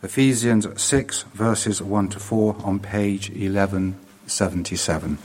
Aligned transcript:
Ephesians 0.00 0.64
6, 0.80 1.22
verses 1.34 1.82
1 1.82 2.10
to 2.10 2.20
4 2.20 2.54
on 2.62 2.78
page 2.78 3.30
1177. 3.30 5.18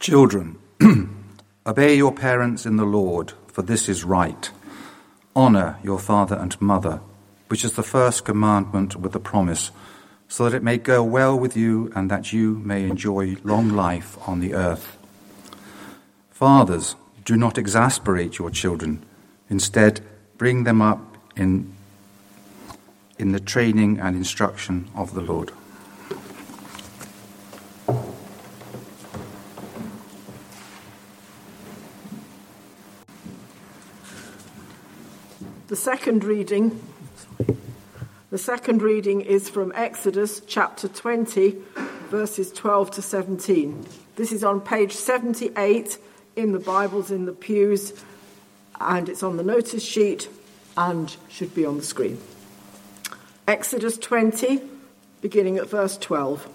Children, 0.00 0.58
obey 1.66 1.96
your 1.96 2.14
parents 2.14 2.64
in 2.64 2.76
the 2.78 2.86
Lord, 2.86 3.34
for 3.48 3.60
this 3.60 3.90
is 3.90 4.04
right. 4.04 4.50
Honor 5.36 5.76
your 5.84 5.98
father 5.98 6.36
and 6.36 6.58
mother, 6.62 7.02
which 7.48 7.62
is 7.62 7.74
the 7.74 7.82
first 7.82 8.24
commandment 8.24 8.96
with 8.96 9.12
the 9.12 9.20
promise, 9.20 9.70
so 10.28 10.44
that 10.44 10.56
it 10.56 10.62
may 10.62 10.78
go 10.78 11.04
well 11.04 11.38
with 11.38 11.58
you 11.58 11.92
and 11.94 12.10
that 12.10 12.32
you 12.32 12.54
may 12.64 12.84
enjoy 12.84 13.36
long 13.44 13.68
life 13.68 14.16
on 14.26 14.40
the 14.40 14.54
earth. 14.54 14.96
Fathers, 16.42 16.96
do 17.24 17.36
not 17.36 17.56
exasperate 17.56 18.36
your 18.36 18.50
children. 18.50 19.00
Instead, 19.48 20.00
bring 20.38 20.64
them 20.64 20.82
up 20.82 21.16
in, 21.36 21.72
in 23.16 23.30
the 23.30 23.38
training 23.38 24.00
and 24.00 24.16
instruction 24.16 24.90
of 24.96 25.14
the 25.14 25.20
Lord. 25.20 25.52
The 35.68 35.76
second 35.76 36.24
reading 36.24 36.82
the 38.30 38.38
second 38.38 38.82
reading 38.82 39.20
is 39.20 39.48
from 39.48 39.70
Exodus 39.76 40.42
chapter 40.44 40.88
20 40.88 41.56
verses 42.10 42.50
12 42.50 42.90
to 42.90 43.00
17. 43.00 43.86
This 44.16 44.32
is 44.32 44.42
on 44.42 44.60
page 44.60 44.92
78 44.92 45.98
in 46.36 46.52
the 46.52 46.58
Bibles 46.58 47.10
in 47.10 47.26
the 47.26 47.32
pews, 47.32 47.92
and 48.80 49.08
it's 49.08 49.22
on 49.22 49.36
the 49.36 49.42
notice 49.42 49.84
sheet 49.84 50.28
and 50.76 51.14
should 51.28 51.54
be 51.54 51.64
on 51.64 51.76
the 51.76 51.82
screen. 51.82 52.18
Exodus 53.46 53.98
20, 53.98 54.62
beginning 55.20 55.58
at 55.58 55.68
verse 55.68 55.96
12. 55.98 56.48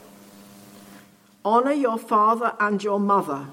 Honour 1.45 1.73
your 1.73 1.97
father 1.97 2.55
and 2.59 2.83
your 2.83 2.99
mother, 2.99 3.47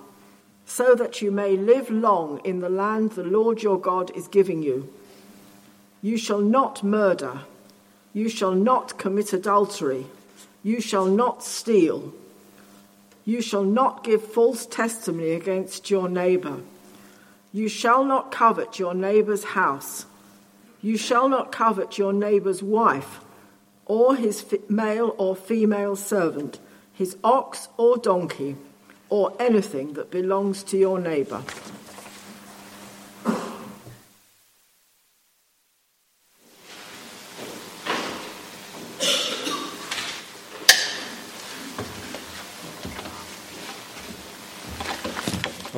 so 0.67 0.95
that 0.95 1.21
you 1.21 1.31
may 1.31 1.57
live 1.57 1.91
long 1.91 2.41
in 2.45 2.61
the 2.61 2.69
land 2.69 3.13
the 3.13 3.23
Lord 3.23 3.63
your 3.63 3.79
God 3.79 4.11
is 4.17 4.29
giving 4.29 4.63
you. 4.63 4.93
You 6.01 6.17
shall 6.17 6.41
not 6.41 6.83
murder. 6.83 7.41
You 8.13 8.29
shall 8.29 8.53
not 8.53 8.99
commit 8.99 9.33
adultery. 9.33 10.07
You 10.63 10.81
shall 10.81 11.07
not 11.07 11.43
steal. 11.43 12.15
You 13.25 13.41
shall 13.41 13.65
not 13.65 14.05
give 14.05 14.23
false 14.23 14.67
testimony 14.67 15.33
against 15.33 15.91
your 15.91 16.09
neighbor. 16.09 16.61
You 17.53 17.69
shall 17.69 18.05
not 18.05 18.31
covet 18.31 18.79
your 18.79 18.95
neighbor's 18.95 19.45
house. 19.45 20.07
You 20.83 20.97
shall 20.99 21.29
not 21.29 21.51
covet 21.51 21.97
your 21.97 22.13
neighbor's 22.13 22.63
wife, 22.63 23.21
or 23.87 24.17
his 24.17 24.45
male 24.69 25.15
or 25.17 25.35
female 25.35 25.97
servant, 25.97 26.59
his 26.93 27.17
ox 27.25 27.69
or 27.79 27.97
donkey, 27.97 28.57
or 29.09 29.33
anything 29.39 29.95
that 29.95 30.11
belongs 30.11 30.63
to 30.65 30.77
your 30.77 30.99
neighbor. 30.99 31.43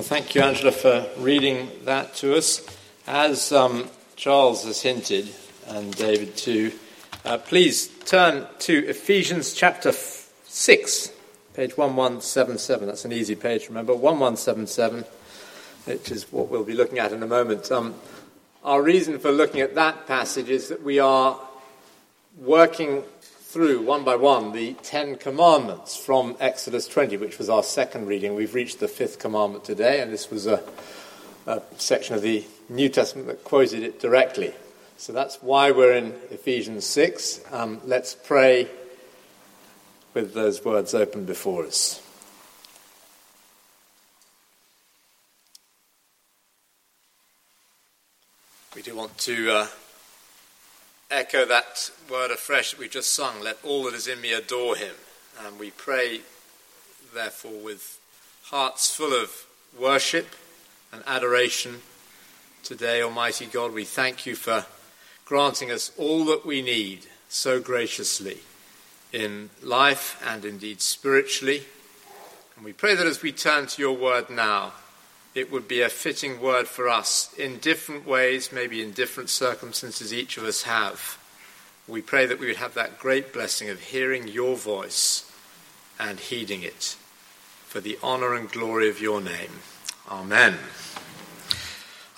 Thank 0.07 0.37
you, 0.37 0.41
Angela, 0.41 0.71
for 0.71 1.05
reading 1.19 1.69
that 1.83 2.15
to 2.15 2.37
us. 2.37 2.65
As 3.09 3.51
um, 3.51 3.89
Charles 4.15 4.65
has 4.65 4.81
hinted, 4.81 5.35
and 5.67 5.97
David 5.97 6.37
too, 6.37 6.71
uh, 7.25 7.39
please 7.39 7.89
turn 8.05 8.47
to 8.61 8.87
Ephesians 8.87 9.53
chapter 9.53 9.91
6, 9.91 11.11
page 11.55 11.77
1177. 11.77 12.87
That's 12.87 13.05
an 13.05 13.13
easy 13.13 13.35
page, 13.35 13.67
remember, 13.67 13.95
1177, 13.95 15.05
which 15.87 16.13
is 16.13 16.31
what 16.31 16.51
we'll 16.51 16.63
be 16.63 16.75
looking 16.75 17.01
at 17.01 17.13
in 17.13 17.21
a 17.25 17.27
moment. 17.27 17.73
Um, 17.73 17.97
our 18.63 18.81
reason 18.81 19.19
for 19.19 19.33
looking 19.33 19.61
at 19.61 19.75
that 19.75 20.07
passage 20.07 20.51
is 20.51 20.69
that 20.69 20.85
we 20.85 21.01
are 21.01 21.37
working 22.39 23.03
through 23.57 23.81
one 23.81 24.05
by 24.05 24.15
one 24.15 24.53
the 24.53 24.75
Ten 24.83 25.17
Commandments 25.17 25.97
from 25.97 26.37
Exodus 26.39 26.87
20, 26.87 27.17
which 27.17 27.39
was 27.39 27.49
our 27.49 27.63
second 27.63 28.07
reading. 28.07 28.35
We've 28.35 28.53
reached 28.53 28.81
the 28.81 28.87
fifth 28.87 29.19
commandment 29.19 29.65
today, 29.65 30.03
and 30.03 30.13
this 30.13 30.31
was 30.31 30.47
a, 30.47 30.63
a 31.47 31.63
section 31.79 32.15
of 32.15 32.21
the 32.21 32.45
New 32.69 32.91
Testament 32.91 33.29
that 33.29 33.45
quoted 33.45 33.83
it 33.83 33.99
directly. 33.99 34.53
So 34.99 35.15
that's 35.15 35.37
why 35.37 35.71
we're 35.71 35.95
in 35.95 36.09
Ephesians 36.31 36.85
6. 36.85 37.41
Um, 37.51 37.81
let's 37.87 38.15
pray 38.15 38.69
with 40.13 40.35
those 40.35 40.63
words 40.63 40.93
open 40.93 41.25
before 41.25 41.65
us. 41.65 42.03
We 48.75 48.83
do 48.83 48.95
want 48.95 49.17
to. 49.17 49.51
Uh, 49.51 49.67
echo 51.11 51.45
that 51.47 51.91
word 52.11 52.31
afresh 52.31 52.73
that 52.73 52.81
we 52.81 52.89
just 52.89 53.15
sung 53.15 53.41
let 53.41 53.59
all 53.63 53.85
that 53.85 53.95
is 53.95 54.09
in 54.09 54.21
me 54.21 54.33
adore 54.33 54.77
him. 54.77 54.95
And 55.45 55.59
we 55.59 55.71
pray, 55.71 56.21
therefore, 57.15 57.61
with 57.63 58.01
hearts 58.45 58.95
full 58.95 59.13
of 59.13 59.47
worship 59.79 60.35
and 60.93 61.03
adoration 61.07 61.83
today, 62.63 63.03
Almighty 63.03 63.47
God. 63.47 63.73
We 63.73 63.85
thank 63.85 64.27
you 64.27 64.35
for 64.35 64.67
granting 65.25 65.71
us 65.71 65.93
all 65.99 66.25
that 66.27 66.47
we 66.47 66.63
need 66.63 67.07
so 67.29 67.61
graciously 67.61 68.39
in 69.13 69.51
life 69.63 70.23
and 70.27 70.45
indeed 70.45 70.81
spiritually. 70.81 71.65
And 72.57 72.65
we 72.65 72.73
pray 72.73 72.95
that 72.95 73.07
as 73.07 73.23
we 73.23 73.33
turn 73.33 73.67
to 73.67 73.83
your 73.83 73.97
word 73.97 74.31
now, 74.31 74.73
it 75.37 75.53
would 75.53 75.69
be 75.69 75.83
a 75.83 75.89
fitting 75.89 76.41
word 76.41 76.67
for 76.67 76.89
us 76.89 77.33
in 77.39 77.59
different 77.59 78.07
ways, 78.07 78.53
maybe 78.53 78.83
in 78.83 78.93
different 78.93 79.29
circumstances 79.29 80.13
each 80.13 80.39
of 80.39 80.45
us 80.45 80.63
have. 80.63 81.19
We 81.87 82.03
pray 82.03 82.27
that 82.27 82.39
we 82.39 82.47
would 82.47 82.57
have 82.57 82.75
that 82.75 82.99
great 82.99 83.33
blessing 83.33 83.69
of 83.69 83.81
hearing 83.81 84.29
your 84.29 84.57
voice 84.57 85.31
and 85.99 86.19
heeding 86.19 86.63
it 86.63 86.97
for 87.67 87.81
the 87.81 87.99
honour 88.03 88.35
and 88.35 88.51
glory 88.51 88.89
of 88.89 89.01
your 89.01 89.21
name. 89.21 89.61
Amen. 90.11 90.57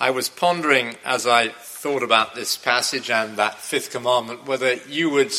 I 0.00 0.10
was 0.10 0.28
pondering 0.28 0.96
as 1.04 1.26
I 1.26 1.48
thought 1.48 2.02
about 2.02 2.34
this 2.34 2.56
passage 2.56 3.10
and 3.10 3.36
that 3.36 3.58
fifth 3.58 3.90
commandment 3.90 4.46
whether 4.46 4.74
you 4.74 5.10
would 5.10 5.32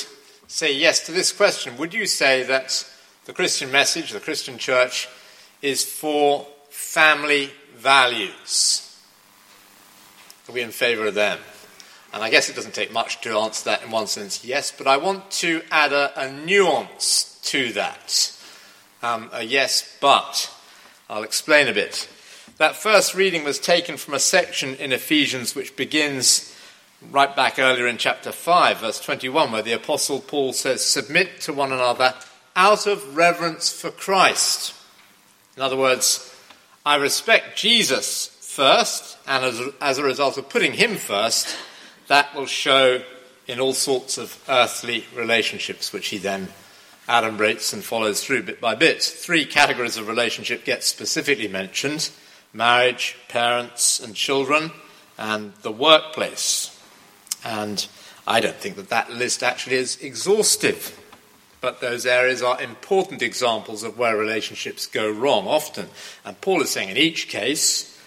say 0.48 0.74
yes 0.74 1.06
to 1.06 1.12
this 1.12 1.32
question. 1.32 1.78
Would 1.78 1.94
you 1.94 2.06
say 2.06 2.44
that 2.44 2.86
the 3.26 3.34
Christian 3.34 3.72
message, 3.72 4.12
the 4.12 4.20
Christian 4.20 4.58
church, 4.58 5.08
is 5.62 5.86
for 5.86 6.46
family 6.70 7.52
values? 7.80 8.86
Are 10.48 10.52
we 10.52 10.62
in 10.62 10.72
favour 10.72 11.08
of 11.08 11.16
them? 11.16 11.40
And 12.14 12.24
I 12.24 12.30
guess 12.30 12.50
it 12.50 12.56
doesn't 12.56 12.74
take 12.74 12.92
much 12.92 13.22
to 13.22 13.38
answer 13.38 13.66
that 13.66 13.84
in 13.84 13.92
one 13.92 14.08
sense, 14.08 14.44
yes, 14.44 14.74
but 14.76 14.88
I 14.88 14.98
want 14.98 15.30
to 15.32 15.62
add 15.72 15.94
a, 15.94 16.12
a 16.20 16.32
nuance 16.32 17.40
to 17.44 17.72
that. 17.74 18.36
Um, 19.04 19.30
a 19.32 19.44
yes, 19.44 19.98
but. 20.02 20.54
I'll 21.10 21.24
explain 21.24 21.68
a 21.68 21.74
bit. 21.74 22.08
That 22.58 22.76
first 22.76 23.16
reading 23.16 23.44
was 23.44 23.58
taken 23.58 23.98
from 23.98 24.14
a 24.14 24.20
section 24.20 24.76
in 24.76 24.92
Ephesians 24.92 25.56
which 25.56 25.76
begins 25.76 26.56
right 27.12 27.36
back 27.36 27.58
earlier 27.58 27.88
in 27.88 27.98
chapter 27.98 28.32
5, 28.32 28.80
verse 28.80 29.00
21, 29.00 29.52
where 29.52 29.62
the 29.62 29.72
Apostle 29.74 30.20
Paul 30.20 30.54
says, 30.54 30.86
Submit 30.86 31.42
to 31.42 31.54
one 31.54 31.72
another 31.72 32.14
out 32.56 32.86
of 32.86 33.16
reverence 33.16 33.72
for 33.72 33.90
Christ. 33.90 34.76
In 35.56 35.64
other 35.64 35.78
words, 35.78 36.29
I 36.86 36.96
respect 36.96 37.58
Jesus 37.58 38.28
first, 38.42 39.18
and 39.28 39.44
as, 39.44 39.62
as 39.82 39.98
a 39.98 40.04
result 40.04 40.38
of 40.38 40.50
putting 40.50 40.74
him 40.74 40.96
first, 40.96 41.56
that 42.08 42.34
will 42.34 42.46
show 42.46 43.02
in 43.48 43.60
all 43.60 43.74
sorts 43.74 44.18
of 44.18 44.42
earthly 44.48 45.06
relationships, 45.16 45.92
which 45.92 46.08
he 46.08 46.18
then 46.18 46.50
adumbrates 47.08 47.74
and 47.74 47.84
follows 47.84 48.24
through 48.24 48.44
bit 48.44 48.62
by 48.62 48.76
bit. 48.76 49.02
Three 49.02 49.46
categories 49.46 49.98
of 49.98 50.08
relationship 50.08 50.64
get 50.64 50.84
specifically 50.84 51.48
mentioned 51.48 52.12
marriage, 52.54 53.16
parents, 53.28 54.00
and 54.00 54.16
children, 54.16 54.72
and 55.18 55.54
the 55.62 55.72
workplace. 55.72 56.76
And 57.44 57.86
I 58.26 58.40
don't 58.40 58.56
think 58.56 58.76
that 58.78 58.90
that 58.90 59.12
list 59.12 59.44
actually 59.44 59.76
is 59.76 60.02
exhaustive 60.02 61.00
but 61.62 61.82
those 61.82 62.06
areas 62.06 62.42
are 62.42 62.62
important 62.62 63.22
examples 63.22 63.84
of 63.84 63.98
where 63.98 64.16
relationships 64.16 64.86
go 64.88 65.10
wrong 65.10 65.48
often. 65.48 65.88
And 66.24 66.40
Paul 66.40 66.62
is 66.62 66.70
saying 66.70 66.90
in 66.90 66.98
each 66.98 67.28
case, 67.28 67.98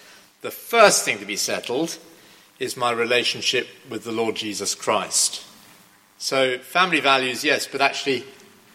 the 0.41 0.51
first 0.51 1.05
thing 1.05 1.19
to 1.19 1.25
be 1.25 1.35
settled 1.35 1.97
is 2.59 2.77
my 2.77 2.91
relationship 2.91 3.67
with 3.89 4.03
the 4.03 4.11
Lord 4.11 4.35
Jesus 4.35 4.75
Christ. 4.75 5.43
So, 6.17 6.57
family 6.57 6.99
values, 6.99 7.43
yes, 7.43 7.67
but 7.67 7.81
actually, 7.81 8.23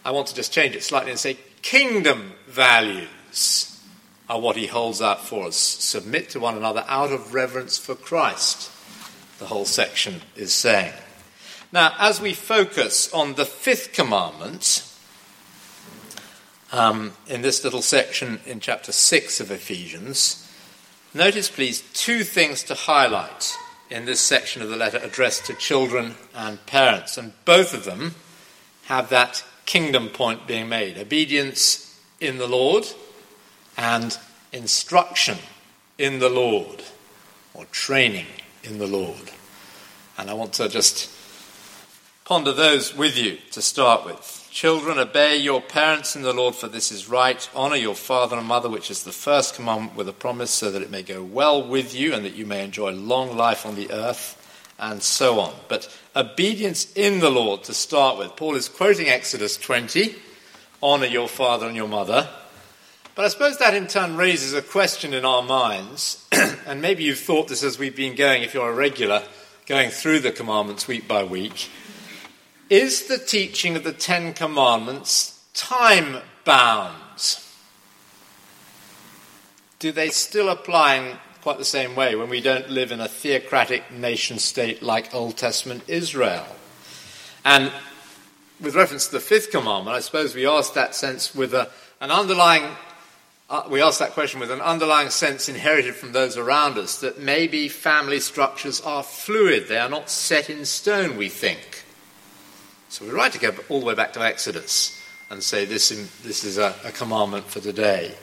I 0.05 0.11
want 0.11 0.29
to 0.29 0.35
just 0.35 0.53
change 0.53 0.77
it 0.77 0.83
slightly 0.83 1.11
and 1.11 1.21
say 1.21 1.39
kingdom 1.63 2.33
values. 2.47 3.81
are 4.29 4.41
what 4.41 4.57
he 4.57 4.67
holds 4.67 5.01
out 5.01 5.25
for 5.25 5.47
us. 5.47 5.57
Submit 5.57 6.31
to 6.31 6.41
one 6.41 6.57
another 6.57 6.85
out 6.87 7.11
of 7.11 7.33
reverence 7.33 7.79
for 7.79 7.95
Christ, 7.95 8.71
the 9.39 9.47
whole 9.47 9.65
section 9.65 10.21
is 10.37 10.53
saying. 10.53 10.93
Now, 11.71 11.95
as 11.99 12.21
we 12.21 12.33
focus 12.33 13.13
on 13.13 13.35
the 13.35 13.45
fifth 13.45 13.93
commandment, 13.93 14.85
um, 16.73 17.13
in 17.27 17.43
this 17.43 17.63
little 17.63 17.83
section 17.83 18.41
in 18.47 18.61
chapter 18.61 18.91
6 18.91 19.41
of 19.41 19.51
Ephesians, 19.51 20.51
notice, 21.13 21.51
please, 21.51 21.83
two 21.93 22.25
things 22.25 22.63
to 22.65 22.75
highlight 22.75 23.55
in 23.91 24.07
this 24.07 24.21
section 24.21 24.63
of 24.63 24.71
the 24.71 24.77
letter 24.77 24.99
addressed 24.99 25.45
to 25.47 25.55
children 25.55 26.15
and 26.35 26.65
parents. 26.65 27.19
And 27.19 27.33
both 27.45 27.75
of 27.75 27.85
them 27.85 28.15
have 28.87 29.11
that 29.11 29.45
kingdom 29.67 30.09
point 30.09 30.47
being 30.47 30.71
made 30.71 30.97
obedience 30.97 32.01
in 32.19 32.39
the 32.39 32.49
Lord 32.49 32.87
and 33.77 34.17
instruction 34.53 35.37
in 35.99 36.19
the 36.19 36.31
Lord, 36.31 36.83
or 37.53 37.67
training 37.67 38.27
in 38.65 38.79
the 38.79 38.87
Lord. 38.87 39.33
And 40.17 40.31
I 40.31 40.35
want 40.35 40.55
to 40.55 40.69
just 40.69 41.11
ponder 42.29 42.53
those 42.53 42.95
with 42.95 43.17
you 43.17 43.39
to 43.51 43.63
start 43.63 44.05
with. 44.05 44.47
Children, 44.51 44.99
obey 44.99 45.39
your 45.39 45.63
parents 45.63 46.15
in 46.15 46.21
the 46.21 46.35
Lord, 46.35 46.55
for 46.55 46.69
this 46.69 46.93
is 46.93 47.09
right. 47.09 47.49
Honor 47.55 47.77
your 47.77 47.95
father 47.95 48.37
and 48.37 48.47
mother, 48.47 48.69
which 48.69 48.91
is 48.91 49.03
the 49.03 49.13
first 49.13 49.55
commandment 49.55 49.97
with 49.97 50.11
a 50.11 50.13
promise, 50.13 50.51
so 50.51 50.71
that 50.71 50.83
it 50.83 50.91
may 50.91 51.03
go 51.03 51.23
well 51.23 51.67
with 51.67 51.95
you 51.95 52.13
and 52.13 52.27
that 52.27 52.35
you 52.35 52.45
may 52.45 52.63
enjoy 52.63 52.93
long 52.93 53.35
life 53.35 53.65
on 53.65 53.77
the 53.77 53.91
earth, 53.91 54.35
and 54.79 55.03
so 55.03 55.41
on. 55.41 55.55
But 55.69 55.89
obedience 56.15 56.93
in 56.93 57.21
the 57.21 57.31
Lord 57.31 57.65
to 57.65 57.73
start 57.73 58.19
with. 58.19 58.37
Paul 58.37 58.57
is 58.57 58.69
quoting 58.69 59.09
Exodus 59.09 59.57
20 59.57 60.15
honor 60.83 61.07
your 61.07 61.29
father 61.29 61.67
and 61.67 61.77
your 61.77 61.89
mother. 61.89 62.29
But 63.15 63.25
I 63.25 63.29
suppose 63.29 63.57
that 63.57 63.73
in 63.73 63.87
turn 63.87 64.19
raises 64.19 64.53
a 64.53 64.61
question 64.61 65.15
in 65.15 65.25
our 65.25 65.43
minds, 65.43 66.29
and 66.67 66.83
maybe 66.83 67.05
you've 67.05 67.19
thought 67.19 67.49
this 67.49 67.65
as 67.65 67.79
we've 67.79 67.97
been 67.97 68.17
going, 68.17 68.43
if 68.43 68.53
you're 68.53 68.71
a 68.71 68.75
regular, 68.75 69.23
going 69.65 69.89
through 69.89 70.21
the 70.21 70.31
commandments 70.31 70.87
week 70.87 71.09
by 71.09 71.25
week. 71.25 71.71
Is 72.71 73.07
the 73.07 73.17
teaching 73.17 73.77
of 73.77 73.85
the 73.85 73.93
Ten 73.93 74.35
Commandments 74.35 75.43
time 75.55 76.19
bound? 76.45 76.95
Do 79.79 79.91
they 79.91 80.11
still 80.11 80.51
apply 80.51 80.97
in 80.97 81.17
quite 81.41 81.57
the 81.57 81.65
same 81.65 81.95
way 81.95 82.15
when 82.15 82.29
we 82.29 82.43
don't 82.43 82.69
live 82.69 82.93
in 82.93 83.01
a 83.01 83.09
theocratic 83.09 83.91
nation 83.91 84.39
state 84.39 84.83
like 84.83 85.15
Old 85.15 85.39
Testament 85.39 85.83
Israel? 85.89 86.47
And 87.43 87.73
with 88.61 88.75
reference 88.75 89.07
to 89.07 89.13
the 89.13 89.21
fifth 89.21 89.51
commandment, 89.51 89.97
I 89.97 90.01
suppose 90.01 90.35
we 90.35 90.47
ask 90.47 90.75
that 90.75 90.95
sense 90.95 91.35
with 91.35 91.55
a, 91.55 91.71
an 92.03 92.11
underlying 92.11 92.65
uh, 93.51 93.67
we 93.71 93.81
ask 93.81 93.99
that 93.99 94.13
question 94.13 94.41
with 94.41 94.51
an 94.51 94.61
underlying 94.61 95.09
sense 95.09 95.49
inherited 95.49 95.95
from 95.95 96.13
those 96.13 96.37
around 96.37 96.77
us 96.77 97.01
that 97.01 97.19
maybe 97.19 97.67
family 97.67 98.21
structures 98.21 98.79
are 98.83 99.03
fluid, 99.03 99.69
they 99.69 99.79
are 99.79 99.89
not 99.89 100.11
set 100.11 100.51
in 100.51 100.67
stone, 100.67 101.17
we 101.17 101.31
think. 101.31 101.83
So 102.89 103.05
we're 103.05 103.15
right 103.15 103.33
to 103.33 103.39
go 103.39 103.55
all 103.69 103.81
the 103.81 103.87
way 103.87 103.95
back 103.95 104.15
to 104.15 104.23
Exodus 104.23 105.03
and 105.31 105.43
say 105.43 105.67
this, 105.67 105.91
this 106.23 106.43
is 106.43 106.57
a, 106.57 106.75
a 106.85 106.91
commandment 106.91 107.45
for 107.45 107.61
today. 107.61 108.15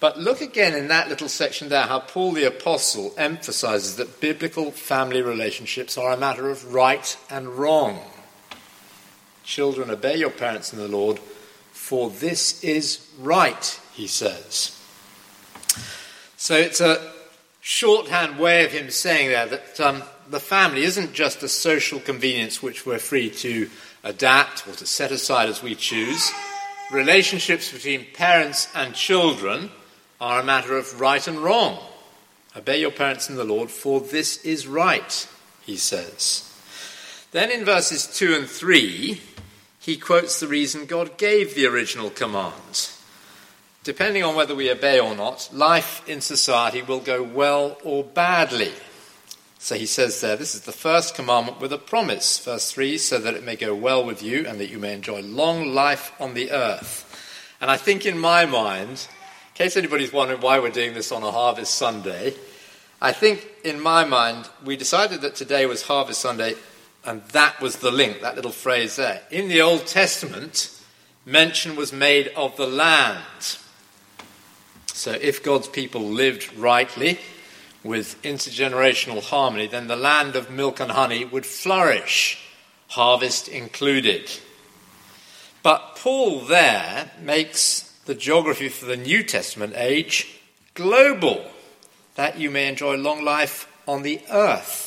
But 0.00 0.18
look 0.18 0.40
again 0.40 0.74
in 0.74 0.88
that 0.88 1.08
little 1.08 1.28
section 1.28 1.70
there 1.70 1.84
how 1.84 2.00
Paul 2.00 2.32
the 2.32 2.44
Apostle 2.44 3.14
emphasizes 3.16 3.96
that 3.96 4.20
biblical 4.20 4.70
family 4.70 5.22
relationships 5.22 5.96
are 5.96 6.12
a 6.12 6.16
matter 6.16 6.50
of 6.50 6.72
right 6.72 7.16
and 7.30 7.48
wrong. 7.48 8.00
Children, 9.44 9.90
obey 9.90 10.16
your 10.18 10.30
parents 10.30 10.72
in 10.72 10.78
the 10.78 10.86
Lord, 10.86 11.18
for 11.72 12.10
this 12.10 12.62
is 12.62 13.10
right 13.18 13.80
he 13.94 14.06
says. 14.06 14.80
So 16.36 16.54
it's 16.54 16.80
a 16.80 17.12
shorthand 17.60 18.38
way 18.38 18.64
of 18.64 18.70
him 18.70 18.90
saying 18.90 19.30
there 19.30 19.46
that 19.46 19.80
um, 19.80 20.02
the 20.30 20.40
family 20.40 20.84
isn't 20.84 21.12
just 21.12 21.42
a 21.42 21.48
social 21.48 22.00
convenience 22.00 22.62
which 22.62 22.86
we're 22.86 22.98
free 22.98 23.30
to 23.30 23.68
adapt 24.04 24.66
or 24.68 24.72
to 24.72 24.86
set 24.86 25.10
aside 25.10 25.48
as 25.48 25.62
we 25.62 25.74
choose. 25.74 26.30
Relationships 26.90 27.72
between 27.72 28.06
parents 28.14 28.68
and 28.74 28.94
children 28.94 29.70
are 30.20 30.40
a 30.40 30.44
matter 30.44 30.76
of 30.76 31.00
right 31.00 31.26
and 31.26 31.38
wrong. 31.38 31.78
Obey 32.56 32.80
your 32.80 32.90
parents 32.90 33.28
in 33.28 33.36
the 33.36 33.44
Lord, 33.44 33.70
for 33.70 34.00
this 34.00 34.44
is 34.44 34.66
right, 34.66 35.28
he 35.64 35.76
says. 35.76 36.44
Then 37.32 37.50
in 37.50 37.64
verses 37.64 38.06
2 38.06 38.34
and 38.34 38.48
3, 38.48 39.20
he 39.80 39.96
quotes 39.96 40.40
the 40.40 40.48
reason 40.48 40.86
God 40.86 41.18
gave 41.18 41.54
the 41.54 41.66
original 41.66 42.10
command 42.10 42.90
depending 43.88 44.22
on 44.22 44.34
whether 44.34 44.54
we 44.54 44.70
obey 44.70 45.00
or 45.00 45.16
not, 45.16 45.48
life 45.50 46.06
in 46.06 46.20
society 46.20 46.82
will 46.82 47.00
go 47.00 47.22
well 47.22 47.78
or 47.82 48.04
badly. 48.04 48.70
So 49.58 49.74
he 49.74 49.86
says 49.86 50.20
there, 50.20 50.36
this 50.36 50.54
is 50.54 50.62
the 50.62 50.72
first 50.72 51.16
commandment 51.16 51.60
with 51.60 51.72
a 51.72 51.78
promise. 51.78 52.38
Verse 52.38 52.70
3 52.70 52.96
so 52.96 53.18
that 53.18 53.34
it 53.34 53.44
may 53.44 53.56
go 53.56 53.74
well 53.74 54.04
with 54.04 54.22
you 54.22 54.46
and 54.46 54.60
that 54.60 54.70
you 54.70 54.78
may 54.78 54.94
enjoy 54.94 55.20
long 55.20 55.74
life 55.74 56.12
on 56.20 56.34
the 56.34 56.52
earth. 56.52 57.04
And 57.60 57.70
I 57.70 57.76
think 57.76 58.06
in 58.06 58.18
my 58.18 58.46
mind, 58.46 58.90
in 58.90 59.54
case 59.54 59.76
anybody's 59.76 60.12
wondering 60.12 60.40
why 60.40 60.60
we're 60.60 60.70
doing 60.70 60.94
this 60.94 61.10
on 61.10 61.24
a 61.24 61.32
Harvest 61.32 61.74
Sunday, 61.74 62.34
I 63.02 63.12
think 63.12 63.48
in 63.64 63.80
my 63.80 64.04
mind 64.04 64.48
we 64.64 64.76
decided 64.76 65.22
that 65.22 65.34
today 65.34 65.66
was 65.66 65.82
Harvest 65.82 66.20
Sunday 66.20 66.54
and 67.04 67.22
that 67.32 67.60
was 67.60 67.76
the 67.76 67.90
link, 67.90 68.20
that 68.20 68.36
little 68.36 68.52
phrase 68.52 68.94
there. 68.96 69.22
In 69.30 69.48
the 69.48 69.60
Old 69.60 69.86
Testament, 69.86 70.70
mention 71.26 71.74
was 71.74 71.92
made 71.92 72.28
of 72.36 72.56
the 72.56 72.66
land. 72.66 73.58
So, 74.92 75.12
if 75.12 75.42
God's 75.42 75.68
people 75.68 76.00
lived 76.00 76.54
rightly 76.56 77.18
with 77.88 78.20
intergenerational 78.22 79.22
harmony, 79.22 79.66
then 79.66 79.86
the 79.86 79.96
land 79.96 80.36
of 80.36 80.50
milk 80.50 80.78
and 80.78 80.90
honey 80.90 81.24
would 81.24 81.46
flourish, 81.46 82.38
harvest 82.88 83.48
included. 83.48 84.30
But 85.62 85.96
Paul 85.96 86.40
there 86.40 87.10
makes 87.20 87.98
the 88.04 88.14
geography 88.14 88.68
for 88.68 88.84
the 88.84 88.96
New 88.96 89.22
Testament 89.22 89.72
age 89.74 90.38
global, 90.74 91.50
that 92.14 92.38
you 92.38 92.50
may 92.50 92.68
enjoy 92.68 92.96
long 92.96 93.24
life 93.24 93.66
on 93.86 94.02
the 94.02 94.20
earth. 94.30 94.84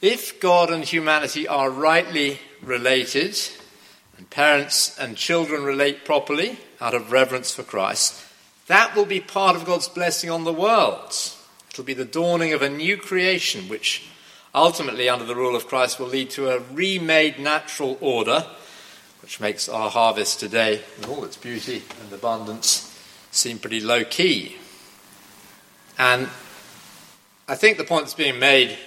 If 0.00 0.40
God 0.40 0.70
and 0.70 0.82
humanity 0.82 1.46
are 1.46 1.70
rightly 1.70 2.38
related, 2.62 3.36
and 4.16 4.30
parents 4.30 4.98
and 4.98 5.14
children 5.14 5.62
relate 5.62 6.06
properly, 6.06 6.58
out 6.80 6.94
of 6.94 7.12
reverence 7.12 7.52
for 7.52 7.62
Christ, 7.64 8.24
that 8.70 8.94
will 8.94 9.04
be 9.04 9.18
part 9.18 9.56
of 9.56 9.64
God's 9.64 9.88
blessing 9.88 10.30
on 10.30 10.44
the 10.44 10.52
world. 10.52 11.12
It'll 11.72 11.82
be 11.82 11.92
the 11.92 12.04
dawning 12.04 12.52
of 12.52 12.62
a 12.62 12.70
new 12.70 12.96
creation, 12.96 13.68
which 13.68 14.08
ultimately, 14.54 15.08
under 15.08 15.24
the 15.24 15.34
rule 15.34 15.56
of 15.56 15.66
Christ, 15.66 15.98
will 15.98 16.06
lead 16.06 16.30
to 16.30 16.50
a 16.50 16.60
remade 16.72 17.40
natural 17.40 17.98
order, 18.00 18.46
which 19.22 19.40
makes 19.40 19.68
our 19.68 19.90
harvest 19.90 20.38
today, 20.38 20.82
with 20.96 21.08
all 21.08 21.24
its 21.24 21.36
beauty 21.36 21.82
and 22.00 22.12
abundance, 22.12 22.96
seem 23.32 23.58
pretty 23.58 23.80
low 23.80 24.04
key. 24.04 24.56
And 25.98 26.28
I 27.48 27.56
think 27.56 27.76
the 27.76 27.82
point 27.82 28.04
that's 28.04 28.14
being 28.14 28.38
made 28.38 28.78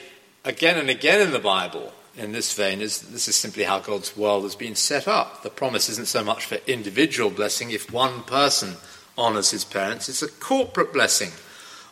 again 0.45 0.77
and 0.77 0.89
again 0.89 1.19
in 1.19 1.31
the 1.31 1.39
Bible 1.39 1.91
in 2.15 2.31
this 2.31 2.53
vein 2.53 2.79
is 2.79 3.01
this 3.01 3.27
is 3.27 3.35
simply 3.35 3.63
how 3.63 3.79
God's 3.79 4.15
world 4.15 4.43
has 4.43 4.55
been 4.55 4.75
set 4.75 5.09
up. 5.09 5.43
The 5.43 5.49
promise 5.49 5.89
isn't 5.89 6.07
so 6.07 6.23
much 6.23 6.45
for 6.45 6.59
individual 6.67 7.29
blessing 7.29 7.71
if 7.71 7.91
one 7.91 8.23
person 8.23 8.77
honours 9.17 9.51
his 9.51 9.65
parents, 9.65 10.09
it's 10.09 10.21
a 10.21 10.27
corporate 10.27 10.93
blessing 10.93 11.31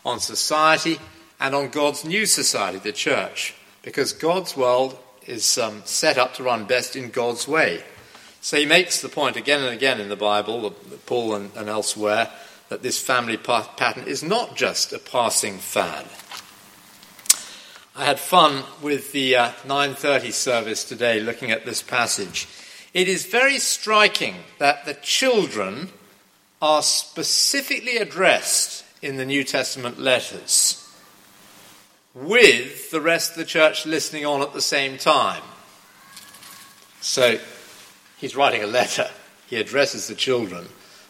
on 0.04 0.20
society 0.20 0.98
and 1.40 1.54
on 1.54 1.68
God's 1.68 2.04
new 2.04 2.26
society, 2.26 2.78
the 2.78 2.92
church, 2.92 3.54
because 3.82 4.12
God's 4.12 4.56
world 4.56 4.98
is 5.26 5.58
um, 5.58 5.82
set 5.84 6.18
up 6.18 6.34
to 6.34 6.42
run 6.42 6.64
best 6.64 6.96
in 6.96 7.10
God's 7.10 7.46
way. 7.46 7.82
So 8.40 8.56
he 8.56 8.66
makes 8.66 9.00
the 9.00 9.08
point 9.08 9.36
again 9.36 9.62
and 9.62 9.72
again 9.72 10.00
in 10.00 10.08
the 10.08 10.16
Bible, 10.16 10.70
Paul 11.06 11.34
and, 11.36 11.56
and 11.56 11.68
elsewhere, 11.68 12.30
that 12.68 12.82
this 12.82 12.98
family 12.98 13.36
pattern 13.36 14.04
is 14.06 14.22
not 14.22 14.56
just 14.56 14.92
a 14.92 14.98
passing 14.98 15.58
fad. 15.58 16.06
I 17.94 18.06
had 18.06 18.18
fun 18.18 18.64
with 18.80 19.12
the 19.12 19.36
uh, 19.36 19.50
9:30 19.66 20.32
service 20.32 20.82
today 20.82 21.20
looking 21.20 21.50
at 21.50 21.66
this 21.66 21.82
passage. 21.82 22.48
It 22.94 23.06
is 23.06 23.26
very 23.26 23.58
striking 23.58 24.36
that 24.58 24.86
the 24.86 24.94
children 24.94 25.90
are 26.62 26.82
specifically 26.82 27.96
addressed 27.96 28.84
in 29.02 29.16
the 29.16 29.26
New 29.26 29.42
Testament 29.42 29.98
letters 29.98 30.78
with 32.14 32.92
the 32.92 33.00
rest 33.00 33.32
of 33.32 33.38
the 33.38 33.44
church 33.44 33.84
listening 33.84 34.24
on 34.24 34.40
at 34.40 34.52
the 34.52 34.62
same 34.62 34.96
time. 34.96 35.42
So 37.00 37.40
he's 38.16 38.36
writing 38.36 38.62
a 38.62 38.66
letter. 38.66 39.10
He 39.48 39.56
addresses 39.56 40.06
the 40.06 40.14
children, 40.14 40.68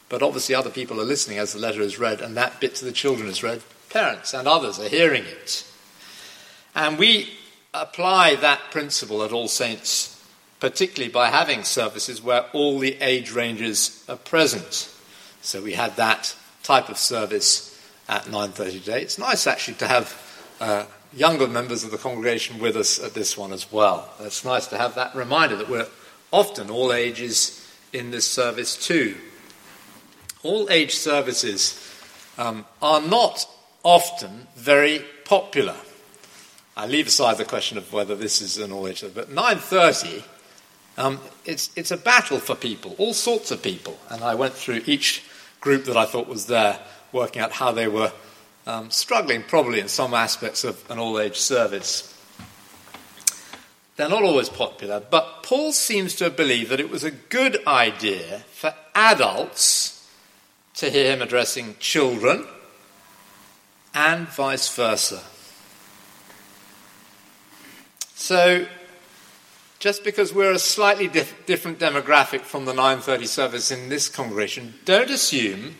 but 0.08 0.22
obviously 0.22 0.54
other 0.54 0.70
people 0.70 0.98
are 0.98 1.04
listening 1.04 1.38
as 1.38 1.52
the 1.52 1.58
letter 1.58 1.82
is 1.82 1.98
read, 1.98 2.22
and 2.22 2.34
that 2.36 2.58
bit 2.58 2.74
to 2.76 2.86
the 2.86 2.92
children 2.92 3.28
is 3.28 3.42
read. 3.42 3.62
Parents 3.90 4.32
and 4.32 4.48
others 4.48 4.80
are 4.80 4.88
hearing 4.88 5.24
it. 5.24 5.66
And 6.74 6.98
we 6.98 7.30
apply 7.74 8.36
that 8.36 8.70
principle 8.70 9.22
at 9.22 9.32
All 9.32 9.48
Saints, 9.48 10.18
particularly 10.60 11.12
by 11.12 11.28
having 11.28 11.62
services 11.62 12.22
where 12.22 12.46
all 12.54 12.78
the 12.78 12.96
age 13.02 13.32
ranges 13.32 14.02
are 14.08 14.16
present. 14.16 14.88
So 15.42 15.60
we 15.60 15.72
had 15.72 15.96
that 15.96 16.34
type 16.62 16.88
of 16.88 16.96
service 16.96 17.68
at 18.08 18.22
9.30 18.24 18.72
today. 18.84 19.02
It's 19.02 19.18
nice 19.18 19.46
actually 19.46 19.74
to 19.74 19.88
have 19.88 20.54
uh, 20.60 20.84
younger 21.12 21.48
members 21.48 21.82
of 21.82 21.90
the 21.90 21.98
congregation 21.98 22.60
with 22.60 22.76
us 22.76 23.02
at 23.02 23.12
this 23.12 23.36
one 23.36 23.52
as 23.52 23.70
well. 23.70 24.08
It's 24.20 24.44
nice 24.44 24.68
to 24.68 24.78
have 24.78 24.94
that 24.94 25.14
reminder 25.14 25.56
that 25.56 25.68
we're 25.68 25.88
often 26.30 26.70
all 26.70 26.92
ages 26.92 27.68
in 27.92 28.12
this 28.12 28.30
service 28.30 28.86
too. 28.86 29.16
All 30.44 30.70
age 30.70 30.94
services 30.94 31.78
um, 32.38 32.64
are 32.80 33.00
not 33.00 33.46
often 33.82 34.46
very 34.56 35.04
popular. 35.24 35.76
I 36.76 36.86
leave 36.86 37.08
aside 37.08 37.36
the 37.36 37.44
question 37.44 37.78
of 37.78 37.92
whether 37.92 38.14
this 38.14 38.40
is 38.40 38.58
an 38.58 38.72
all 38.72 38.86
age 38.86 39.04
but 39.14 39.28
9.30, 39.28 40.22
um, 40.96 41.20
it's, 41.44 41.70
it's 41.76 41.90
a 41.90 41.96
battle 41.96 42.38
for 42.38 42.54
people, 42.54 42.94
all 42.98 43.12
sorts 43.12 43.50
of 43.50 43.62
people. 43.62 43.98
And 44.08 44.22
I 44.22 44.34
went 44.34 44.54
through 44.54 44.82
each 44.86 45.24
group 45.62 45.86
that 45.86 45.96
I 45.96 46.04
thought 46.04 46.28
was 46.28 46.46
there, 46.46 46.78
working 47.12 47.40
out 47.40 47.52
how 47.52 47.72
they 47.72 47.88
were 47.88 48.12
um, 48.66 48.90
struggling 48.90 49.42
probably 49.42 49.80
in 49.80 49.88
some 49.88 50.12
aspects 50.12 50.64
of 50.64 50.84
an 50.90 50.98
all 50.98 51.18
age 51.18 51.38
service. 51.38 52.08
They're 53.96 54.08
not 54.08 54.22
always 54.22 54.48
popular, 54.48 55.00
but 55.00 55.42
Paul 55.42 55.72
seems 55.72 56.14
to 56.16 56.24
have 56.24 56.36
believed 56.36 56.70
that 56.70 56.80
it 56.80 56.90
was 56.90 57.04
a 57.04 57.10
good 57.10 57.66
idea 57.66 58.40
for 58.52 58.74
adults 58.94 60.10
to 60.74 60.90
hear 60.90 61.12
him 61.12 61.22
addressing 61.22 61.76
children 61.78 62.46
and 63.94 64.28
vice 64.28 64.74
versa. 64.74 65.22
So, 68.14 68.66
just 69.82 70.04
because 70.04 70.32
we're 70.32 70.52
a 70.52 70.60
slightly 70.60 71.08
dif- 71.08 71.44
different 71.44 71.80
demographic 71.80 72.42
from 72.42 72.66
the 72.66 72.72
930 72.72 73.26
service 73.26 73.72
in 73.72 73.88
this 73.88 74.08
congregation, 74.08 74.74
don't 74.84 75.10
assume 75.10 75.74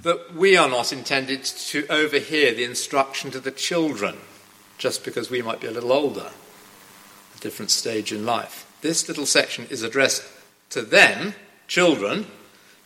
that 0.00 0.34
we 0.34 0.56
are 0.56 0.70
not 0.70 0.90
intended 0.90 1.44
to 1.44 1.86
overhear 1.90 2.54
the 2.54 2.64
instruction 2.64 3.30
to 3.30 3.38
the 3.38 3.50
children 3.50 4.16
just 4.78 5.04
because 5.04 5.28
we 5.28 5.42
might 5.42 5.60
be 5.60 5.66
a 5.66 5.70
little 5.70 5.92
older, 5.92 6.30
a 7.36 7.40
different 7.40 7.70
stage 7.70 8.10
in 8.10 8.24
life. 8.24 8.64
This 8.80 9.06
little 9.06 9.26
section 9.26 9.66
is 9.68 9.82
addressed 9.82 10.22
to 10.70 10.80
them, 10.80 11.34
children, 11.68 12.28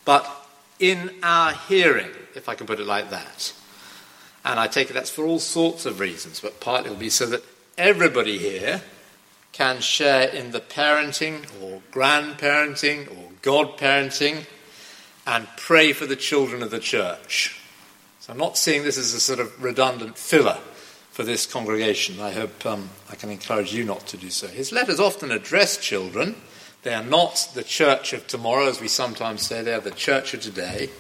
but 0.04 0.28
in 0.80 1.14
our 1.23 1.52
hearing, 1.52 2.11
if 2.35 2.49
I 2.49 2.57
can 2.57 2.66
put 2.66 2.80
it 2.80 2.87
like 2.87 3.11
that. 3.11 3.52
And 4.45 4.59
I 4.59 4.66
take 4.66 4.90
it 4.90 4.95
that's 4.95 5.11
for 5.11 5.25
all 5.25 5.38
sorts 5.38 5.87
of 5.87 6.00
reasons, 6.00 6.40
but 6.40 6.59
partly 6.59 6.90
it'll 6.90 6.99
be 6.99 7.09
so 7.09 7.26
that 7.26 7.45
everybody 7.78 8.37
here 8.37 8.83
can 9.52 9.80
share 9.80 10.28
in 10.28 10.52
the 10.52 10.61
parenting 10.61 11.45
or 11.62 11.83
grandparenting 11.92 13.09
or 13.11 13.30
godparenting 13.42 14.47
and 15.26 15.47
pray 15.57 15.92
for 15.92 16.07
the 16.07 16.16
children 16.16 16.62
of 16.62 16.71
the 16.71 16.78
church. 16.78 17.61
So 18.21 18.33
I'm 18.33 18.38
not 18.38 18.57
seeing 18.57 18.85
this 18.85 18.99
as 18.99 19.14
a 19.14 19.21
sort 19.21 19.40
of 19.40 19.62
redundant 19.62 20.16
filler 20.16 20.59
for 21.11 21.25
this 21.25 21.47
congregation. 21.47 22.21
I 22.21 22.33
hope 22.33 22.64
um, 22.64 22.90
I 23.11 23.16
can 23.16 23.30
encourage 23.30 23.75
you 23.75 23.85
not 23.85 24.07
to 24.09 24.16
do 24.16 24.30
so. 24.30 24.47
His 24.47 24.73
letters 24.73 25.00
often 25.00 25.30
address 25.30 25.76
children. 25.76 26.37
They 26.83 26.95
are 26.95 27.02
not 27.02 27.50
the 27.54 27.64
church 27.64 28.12
of 28.12 28.26
tomorrow, 28.26 28.66
as 28.66 28.80
we 28.80 28.88
sometimes 28.88 29.42
say, 29.42 29.62
they 29.62 29.75
are 29.75 29.80
the 29.80 29.90
church 29.90 30.33
of 30.33 30.40
today. 30.40 30.90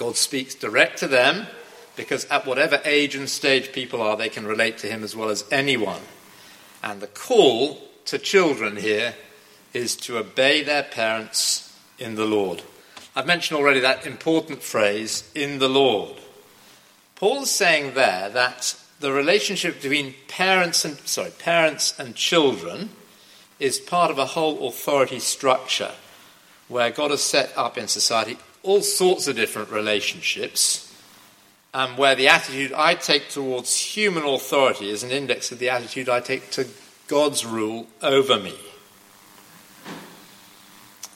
God 0.00 0.16
speaks 0.16 0.54
direct 0.54 0.98
to 1.00 1.08
them 1.08 1.46
because 1.94 2.24
at 2.26 2.46
whatever 2.46 2.80
age 2.86 3.14
and 3.14 3.28
stage 3.28 3.70
people 3.70 4.00
are, 4.00 4.16
they 4.16 4.30
can 4.30 4.46
relate 4.46 4.78
to 4.78 4.86
Him 4.86 5.04
as 5.04 5.14
well 5.14 5.28
as 5.28 5.44
anyone. 5.52 6.00
And 6.82 7.00
the 7.00 7.06
call 7.06 7.78
to 8.06 8.18
children 8.18 8.76
here 8.76 9.14
is 9.72 9.96
to 9.96 10.18
obey 10.18 10.62
their 10.62 10.82
parents 10.82 11.76
in 11.98 12.14
the 12.14 12.24
Lord. 12.24 12.62
I've 13.14 13.26
mentioned 13.26 13.58
already 13.58 13.80
that 13.80 14.06
important 14.06 14.62
phrase, 14.62 15.30
in 15.34 15.58
the 15.58 15.68
Lord. 15.68 16.16
Paul's 17.16 17.50
saying 17.50 17.94
there 17.94 18.30
that 18.30 18.76
the 19.00 19.12
relationship 19.12 19.82
between 19.82 20.14
parents 20.28 20.84
and 20.84 20.96
sorry, 21.00 21.30
parents 21.30 21.98
and 21.98 22.14
children 22.14 22.90
is 23.58 23.78
part 23.78 24.10
of 24.10 24.18
a 24.18 24.26
whole 24.26 24.68
authority 24.68 25.18
structure 25.18 25.92
where 26.68 26.90
God 26.90 27.10
has 27.10 27.22
set 27.22 27.52
up 27.56 27.76
in 27.76 27.88
society 27.88 28.38
all 28.62 28.82
sorts 28.82 29.26
of 29.26 29.36
different 29.36 29.70
relationships 29.70 30.89
and 31.72 31.96
where 31.96 32.14
the 32.14 32.28
attitude 32.28 32.72
I 32.72 32.94
take 32.94 33.28
towards 33.28 33.76
human 33.76 34.24
authority 34.24 34.90
is 34.90 35.02
an 35.02 35.10
index 35.10 35.52
of 35.52 35.58
the 35.58 35.70
attitude 35.70 36.08
I 36.08 36.20
take 36.20 36.50
to 36.52 36.66
God's 37.06 37.44
rule 37.44 37.86
over 38.02 38.38
me. 38.38 38.54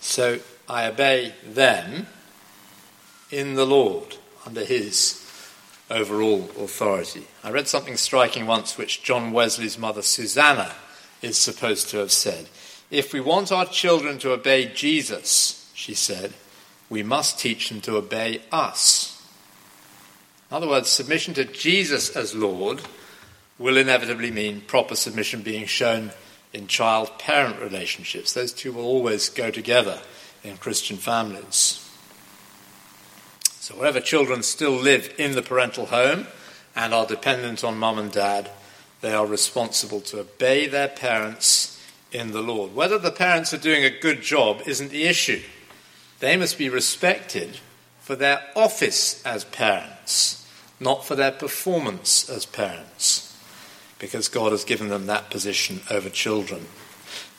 So 0.01 0.39
I 0.69 0.87
obey 0.87 1.35
them 1.45 2.07
in 3.31 3.55
the 3.55 3.67
Lord 3.67 4.17
under 4.47 4.65
his 4.65 5.21
overall 5.91 6.49
authority. 6.59 7.27
I 7.43 7.51
read 7.51 7.69
something 7.69 7.97
striking 7.97 8.47
once 8.47 8.79
which 8.79 9.03
John 9.03 9.33
Wesley's 9.33 9.79
mother 9.79 10.03
Susanna 10.03 10.75
is 11.21 11.37
supposed 11.39 11.89
to 11.91 11.99
have 11.99 12.13
said. 12.13 12.49
If 12.91 13.13
we 13.13 13.21
want 13.21 13.51
our 13.51 13.67
children 13.67 14.19
to 14.19 14.33
obey 14.33 14.67
Jesus, 14.67 15.71
she 15.75 15.95
said, 15.95 16.33
we 16.89 17.03
must 17.03 17.39
teach 17.39 17.71
them 17.71 17.81
to 17.83 17.97
obey 17.97 18.43
us. 18.53 19.14
In 20.55 20.59
other 20.59 20.69
words, 20.69 20.89
submission 20.89 21.35
to 21.35 21.45
Jesus 21.45 22.15
as 22.15 22.33
Lord 22.33 22.81
will 23.59 23.77
inevitably 23.77 24.31
mean 24.31 24.61
proper 24.61 24.95
submission 24.95 25.43
being 25.43 25.67
shown 25.67 26.13
in 26.53 26.69
child 26.69 27.19
parent 27.19 27.61
relationships. 27.61 28.33
Those 28.35 28.53
two 28.53 28.73
will 28.73 28.85
always 28.85 29.29
go 29.29 29.51
together 29.51 29.99
in 30.45 30.57
Christian 30.59 30.97
families. 30.97 31.85
So, 33.59 33.75
wherever 33.75 33.99
children 33.99 34.45
still 34.45 34.71
live 34.71 35.13
in 35.19 35.33
the 35.33 35.43
parental 35.43 35.87
home 35.87 36.29
and 36.77 36.95
are 36.95 37.05
dependent 37.05 37.65
on 37.65 37.77
mum 37.77 37.99
and 37.99 38.13
dad, 38.13 38.49
they 39.01 39.13
are 39.13 39.27
responsible 39.27 40.03
to 40.03 40.21
obey 40.21 40.69
their 40.69 40.87
parents 40.87 41.85
in 42.13 42.31
the 42.31 42.43
Lord. 42.43 42.77
Whether 42.77 43.01
the 43.01 43.11
parents 43.11 43.53
are 43.53 43.59
doing 43.59 43.85
a 43.85 43.91
good 43.91 44.23
job 44.23 44.63
isn't 44.67 44.93
the 44.93 45.07
issue. 45.07 45.43
They 46.21 46.37
must 46.37 46.59
be 46.59 46.69
respected 46.69 47.59
for 48.05 48.15
their 48.15 48.41
office 48.55 49.21
as 49.25 49.45
parents, 49.47 50.44
not 50.81 51.05
for 51.05 51.15
their 51.15 51.33
performance 51.33 52.29
as 52.29 52.47
parents, 52.47 53.37
because 53.99 54.29
God 54.29 54.53
has 54.53 54.65
given 54.65 54.89
them 54.89 55.07
that 55.07 55.31
position 55.31 55.81
over 55.91 56.09
children. 56.09 56.67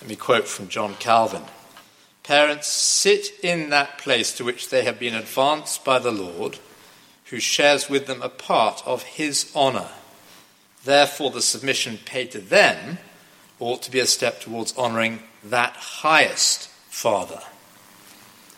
Let 0.02 0.10
me 0.10 0.16
quote 0.16 0.48
from 0.48 0.70
John 0.70 0.96
Calvin. 0.96 1.44
Parents 2.24 2.68
sit 2.68 3.34
in 3.44 3.70
that 3.70 3.98
place 3.98 4.36
to 4.36 4.44
which 4.44 4.70
they 4.70 4.84
have 4.84 5.00
been 5.00 5.14
advanced 5.14 5.86
by 5.86 6.00
the 6.00 6.12
Lord, 6.12 6.60
who 7.26 7.40
shares 7.40 7.90
with 7.90 8.08
them 8.08 8.22
a 8.22 8.30
part 8.30 8.82
of 8.86 9.04
his 9.04 9.52
honour. 9.56 9.90
Therefore, 10.84 11.32
the 11.32 11.42
submission 11.42 12.00
paid 12.04 12.32
to 12.32 12.40
them 12.40 13.00
ought 13.60 13.82
to 13.84 13.92
be 13.92 14.00
a 14.00 14.06
step 14.06 14.42
towards 14.42 14.78
honouring 14.78 15.24
that 15.44 15.74
highest 15.74 16.68
Father. 16.90 17.42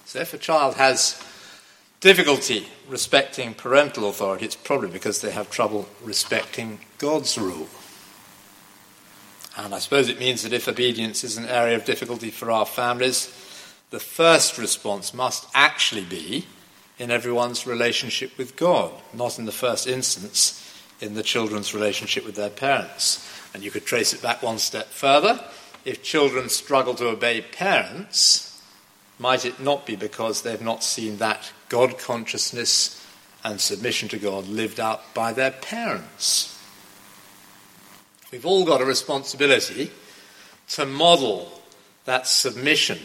So, 0.05 0.19
if 0.19 0.33
a 0.33 0.37
child 0.37 0.75
has 0.75 1.21
difficulty 1.99 2.67
respecting 2.87 3.53
parental 3.53 4.09
authority, 4.09 4.45
it's 4.45 4.55
probably 4.55 4.89
because 4.89 5.21
they 5.21 5.31
have 5.31 5.49
trouble 5.49 5.87
respecting 6.03 6.79
God's 6.97 7.37
rule. 7.37 7.67
And 9.57 9.73
I 9.73 9.79
suppose 9.79 10.07
it 10.07 10.19
means 10.19 10.43
that 10.43 10.53
if 10.53 10.67
obedience 10.67 11.23
is 11.23 11.37
an 11.37 11.45
area 11.45 11.75
of 11.75 11.85
difficulty 11.85 12.29
for 12.29 12.51
our 12.51 12.65
families, 12.65 13.33
the 13.89 13.99
first 13.99 14.57
response 14.57 15.13
must 15.13 15.47
actually 15.53 16.05
be 16.05 16.45
in 16.99 17.09
everyone's 17.09 17.65
relationship 17.65 18.37
with 18.37 18.55
God, 18.55 18.91
not 19.13 19.39
in 19.39 19.45
the 19.45 19.51
first 19.51 19.87
instance 19.87 20.63
in 20.99 21.13
the 21.13 21.23
children's 21.23 21.73
relationship 21.73 22.25
with 22.25 22.35
their 22.35 22.49
parents. 22.49 23.27
And 23.53 23.63
you 23.63 23.71
could 23.71 23.85
trace 23.85 24.13
it 24.13 24.21
back 24.21 24.41
one 24.41 24.57
step 24.57 24.87
further. 24.87 25.43
If 25.85 26.03
children 26.03 26.49
struggle 26.49 26.95
to 26.95 27.09
obey 27.09 27.41
parents, 27.41 28.61
might 29.19 29.45
it 29.45 29.59
not 29.59 29.85
be 29.85 29.95
because 29.95 30.41
they've 30.41 30.61
not 30.61 30.83
seen 30.83 31.17
that 31.17 31.51
God 31.69 31.97
consciousness 31.97 33.05
and 33.43 33.59
submission 33.59 34.09
to 34.09 34.17
God 34.17 34.47
lived 34.47 34.79
out 34.79 35.13
by 35.13 35.33
their 35.33 35.51
parents? 35.51 36.53
We've 38.31 38.45
all 38.45 38.65
got 38.65 38.81
a 38.81 38.85
responsibility 38.85 39.91
to 40.69 40.85
model 40.85 41.61
that 42.05 42.27
submission 42.27 42.99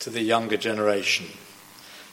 to 0.00 0.10
the 0.10 0.22
younger 0.22 0.56
generation. 0.56 1.26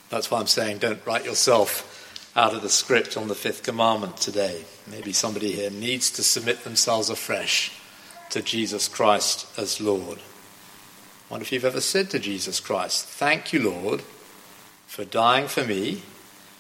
That's 0.10 0.32
why 0.32 0.40
I'm 0.40 0.48
saying 0.48 0.78
don't 0.78 1.06
write 1.06 1.26
yourself 1.26 1.88
out 2.36 2.54
of 2.54 2.62
the 2.62 2.70
script 2.70 3.18
on 3.18 3.28
the 3.28 3.36
fifth 3.36 3.64
commandment 3.64 4.18
today. 4.18 4.64
Maybe 4.90 5.12
somebody 5.12 5.52
here 5.52 5.70
needs 5.70 6.10
to 6.12 6.24
submit 6.24 6.64
themselves 6.64 7.10
afresh 7.10 7.78
to 8.30 8.42
Jesus 8.42 8.88
Christ 8.88 9.48
as 9.58 9.82
Lord. 9.82 10.20
I 10.20 11.34
wonder 11.34 11.44
if 11.44 11.52
you've 11.52 11.66
ever 11.66 11.82
said 11.82 12.10
to 12.12 12.20
Jesus 12.20 12.60
Christ, 12.60 13.06
Thank 13.06 13.52
you, 13.52 13.70
Lord, 13.70 14.04
for 14.92 15.06
dying 15.06 15.48
for 15.48 15.64
me. 15.64 16.04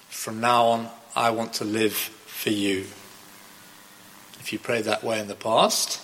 From 0.07 0.39
now 0.39 0.67
on, 0.67 0.89
I 1.17 1.31
want 1.31 1.51
to 1.55 1.65
live 1.65 1.93
for 1.93 2.49
you. 2.49 2.85
If 4.39 4.53
you 4.53 4.57
prayed 4.57 4.85
that 4.85 5.03
way 5.03 5.19
in 5.19 5.27
the 5.27 5.35
past, 5.35 5.99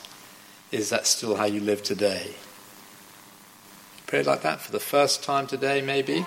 is 0.69 0.89
that 0.89 1.07
still 1.07 1.37
how 1.37 1.45
you 1.45 1.61
live 1.61 1.83
today? 1.83 2.31
Pray 4.07 4.23
like 4.23 4.41
that 4.41 4.59
for 4.59 4.73
the 4.73 4.79
first 4.81 5.23
time 5.23 5.47
today, 5.47 5.81
maybe? 5.81 6.25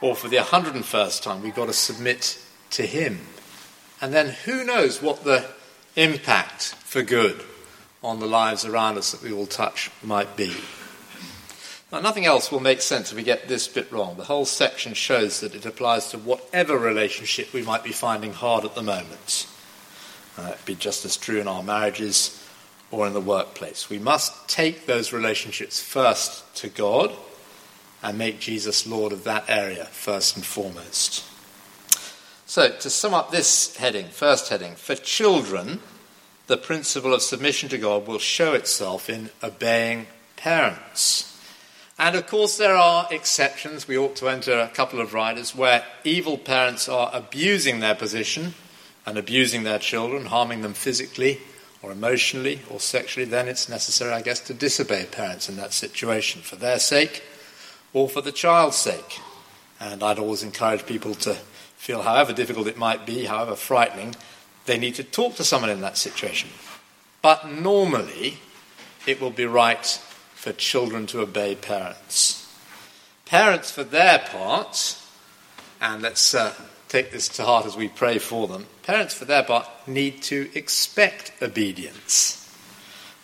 or 0.00 0.16
for 0.16 0.28
the 0.28 0.38
101st 0.38 1.22
time, 1.22 1.42
we've 1.42 1.54
got 1.54 1.66
to 1.66 1.72
submit 1.72 2.42
to 2.70 2.86
Him. 2.86 3.20
And 4.00 4.12
then 4.12 4.30
who 4.44 4.64
knows 4.64 5.00
what 5.00 5.22
the 5.22 5.46
impact 5.94 6.74
for 6.84 7.02
good 7.02 7.44
on 8.02 8.18
the 8.18 8.26
lives 8.26 8.64
around 8.64 8.96
us 8.96 9.12
that 9.12 9.22
we 9.22 9.32
will 9.32 9.46
touch 9.46 9.90
might 10.02 10.36
be. 10.36 10.56
Now, 11.92 11.98
nothing 11.98 12.24
else 12.24 12.52
will 12.52 12.60
make 12.60 12.82
sense 12.82 13.10
if 13.10 13.16
we 13.16 13.24
get 13.24 13.48
this 13.48 13.66
bit 13.66 13.90
wrong. 13.90 14.16
The 14.16 14.24
whole 14.24 14.44
section 14.44 14.94
shows 14.94 15.40
that 15.40 15.56
it 15.56 15.66
applies 15.66 16.10
to 16.10 16.18
whatever 16.18 16.78
relationship 16.78 17.52
we 17.52 17.62
might 17.62 17.82
be 17.82 17.90
finding 17.90 18.32
hard 18.32 18.64
at 18.64 18.76
the 18.76 18.82
moment. 18.82 19.48
Uh, 20.38 20.50
it'd 20.52 20.64
be 20.64 20.76
just 20.76 21.04
as 21.04 21.16
true 21.16 21.40
in 21.40 21.48
our 21.48 21.64
marriages 21.64 22.46
or 22.92 23.08
in 23.08 23.12
the 23.12 23.20
workplace. 23.20 23.90
We 23.90 23.98
must 23.98 24.48
take 24.48 24.86
those 24.86 25.12
relationships 25.12 25.80
first 25.82 26.54
to 26.56 26.68
God 26.68 27.12
and 28.02 28.16
make 28.16 28.38
Jesus 28.38 28.86
Lord 28.86 29.12
of 29.12 29.24
that 29.24 29.44
area 29.48 29.86
first 29.86 30.36
and 30.36 30.46
foremost. 30.46 31.24
So, 32.46 32.70
to 32.70 32.90
sum 32.90 33.14
up 33.14 33.30
this 33.30 33.76
heading, 33.76 34.06
first 34.06 34.48
heading, 34.48 34.74
for 34.74 34.94
children, 34.94 35.80
the 36.46 36.56
principle 36.56 37.14
of 37.14 37.22
submission 37.22 37.68
to 37.68 37.78
God 37.78 38.06
will 38.06 38.18
show 38.18 38.54
itself 38.54 39.10
in 39.10 39.30
obeying 39.42 40.06
parents. 40.36 41.29
And 42.00 42.16
of 42.16 42.26
course, 42.26 42.56
there 42.56 42.76
are 42.76 43.06
exceptions. 43.10 43.86
We 43.86 43.98
ought 43.98 44.16
to 44.16 44.28
enter 44.30 44.58
a 44.58 44.68
couple 44.68 45.02
of 45.02 45.12
riders 45.12 45.54
where 45.54 45.84
evil 46.02 46.38
parents 46.38 46.88
are 46.88 47.10
abusing 47.12 47.80
their 47.80 47.94
position 47.94 48.54
and 49.04 49.18
abusing 49.18 49.64
their 49.64 49.78
children, 49.78 50.24
harming 50.24 50.62
them 50.62 50.72
physically 50.72 51.42
or 51.82 51.92
emotionally 51.92 52.62
or 52.70 52.80
sexually. 52.80 53.26
Then 53.26 53.48
it's 53.48 53.68
necessary, 53.68 54.12
I 54.12 54.22
guess, 54.22 54.40
to 54.40 54.54
disobey 54.54 55.08
parents 55.12 55.50
in 55.50 55.56
that 55.56 55.74
situation 55.74 56.40
for 56.40 56.56
their 56.56 56.78
sake 56.78 57.22
or 57.92 58.08
for 58.08 58.22
the 58.22 58.32
child's 58.32 58.78
sake. 58.78 59.20
And 59.78 60.02
I'd 60.02 60.18
always 60.18 60.42
encourage 60.42 60.86
people 60.86 61.14
to 61.16 61.34
feel, 61.76 62.00
however 62.00 62.32
difficult 62.32 62.66
it 62.66 62.78
might 62.78 63.04
be, 63.04 63.26
however 63.26 63.56
frightening, 63.56 64.16
they 64.64 64.78
need 64.78 64.94
to 64.94 65.04
talk 65.04 65.36
to 65.36 65.44
someone 65.44 65.68
in 65.68 65.82
that 65.82 65.98
situation. 65.98 66.48
But 67.20 67.50
normally, 67.50 68.38
it 69.06 69.20
will 69.20 69.30
be 69.30 69.44
right 69.44 70.00
for 70.40 70.52
children 70.52 71.06
to 71.06 71.20
obey 71.20 71.54
parents. 71.54 72.50
Parents, 73.26 73.70
for 73.70 73.84
their 73.84 74.20
part, 74.20 74.96
and 75.82 76.00
let's 76.00 76.34
uh, 76.34 76.54
take 76.88 77.12
this 77.12 77.28
to 77.28 77.44
heart 77.44 77.66
as 77.66 77.76
we 77.76 77.88
pray 77.88 78.16
for 78.16 78.48
them, 78.48 78.64
parents, 78.82 79.12
for 79.12 79.26
their 79.26 79.42
part, 79.42 79.68
need 79.86 80.22
to 80.22 80.48
expect 80.54 81.30
obedience. 81.42 82.38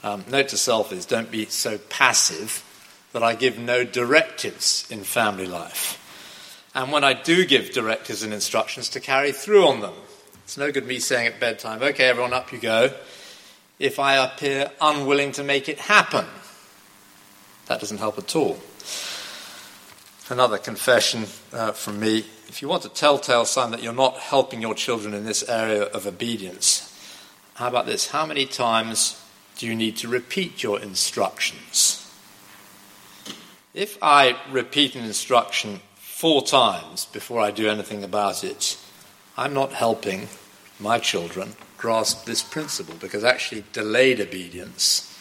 Um, 0.02 0.26
note 0.30 0.48
to 0.48 0.58
self 0.58 0.92
is 0.92 1.06
don't 1.06 1.30
be 1.30 1.46
so 1.46 1.78
passive 1.78 2.62
that 3.14 3.22
I 3.22 3.34
give 3.34 3.58
no 3.58 3.82
directives 3.82 4.86
in 4.90 5.02
family 5.02 5.46
life. 5.46 6.02
And 6.74 6.92
when 6.92 7.02
I 7.02 7.14
do 7.14 7.46
give 7.46 7.72
directives 7.72 8.24
and 8.24 8.34
instructions, 8.34 8.90
to 8.90 9.00
carry 9.00 9.32
through 9.32 9.66
on 9.66 9.80
them. 9.80 9.94
It's 10.44 10.58
no 10.58 10.70
good 10.70 10.86
me 10.86 10.98
saying 10.98 11.28
at 11.28 11.40
bedtime, 11.40 11.82
okay, 11.82 12.10
everyone, 12.10 12.34
up 12.34 12.52
you 12.52 12.58
go, 12.58 12.92
if 13.78 13.98
I 13.98 14.22
appear 14.22 14.70
unwilling 14.82 15.32
to 15.32 15.42
make 15.42 15.70
it 15.70 15.78
happen. 15.78 16.26
That 17.66 17.80
doesn't 17.80 17.98
help 17.98 18.18
at 18.18 18.34
all. 18.36 18.58
Another 20.28 20.58
confession 20.58 21.26
uh, 21.52 21.72
from 21.72 22.00
me. 22.00 22.18
If 22.48 22.62
you 22.62 22.68
want 22.68 22.84
a 22.84 22.88
telltale 22.88 23.44
sign 23.44 23.70
that 23.70 23.82
you're 23.82 23.92
not 23.92 24.18
helping 24.18 24.60
your 24.60 24.74
children 24.74 25.14
in 25.14 25.24
this 25.24 25.48
area 25.48 25.82
of 25.82 26.06
obedience, 26.06 26.92
how 27.54 27.68
about 27.68 27.86
this? 27.86 28.08
How 28.08 28.26
many 28.26 28.44
times 28.46 29.22
do 29.56 29.66
you 29.66 29.74
need 29.74 29.96
to 29.98 30.08
repeat 30.08 30.62
your 30.62 30.80
instructions? 30.80 32.02
If 33.72 33.98
I 34.02 34.36
repeat 34.50 34.94
an 34.94 35.04
instruction 35.04 35.80
four 35.96 36.42
times 36.42 37.06
before 37.06 37.40
I 37.40 37.50
do 37.50 37.68
anything 37.68 38.02
about 38.02 38.42
it, 38.42 38.78
I'm 39.36 39.54
not 39.54 39.72
helping 39.72 40.28
my 40.80 40.98
children 40.98 41.52
grasp 41.76 42.24
this 42.24 42.42
principle 42.42 42.94
because 43.00 43.22
actually 43.22 43.64
delayed 43.72 44.20
obedience 44.20 45.12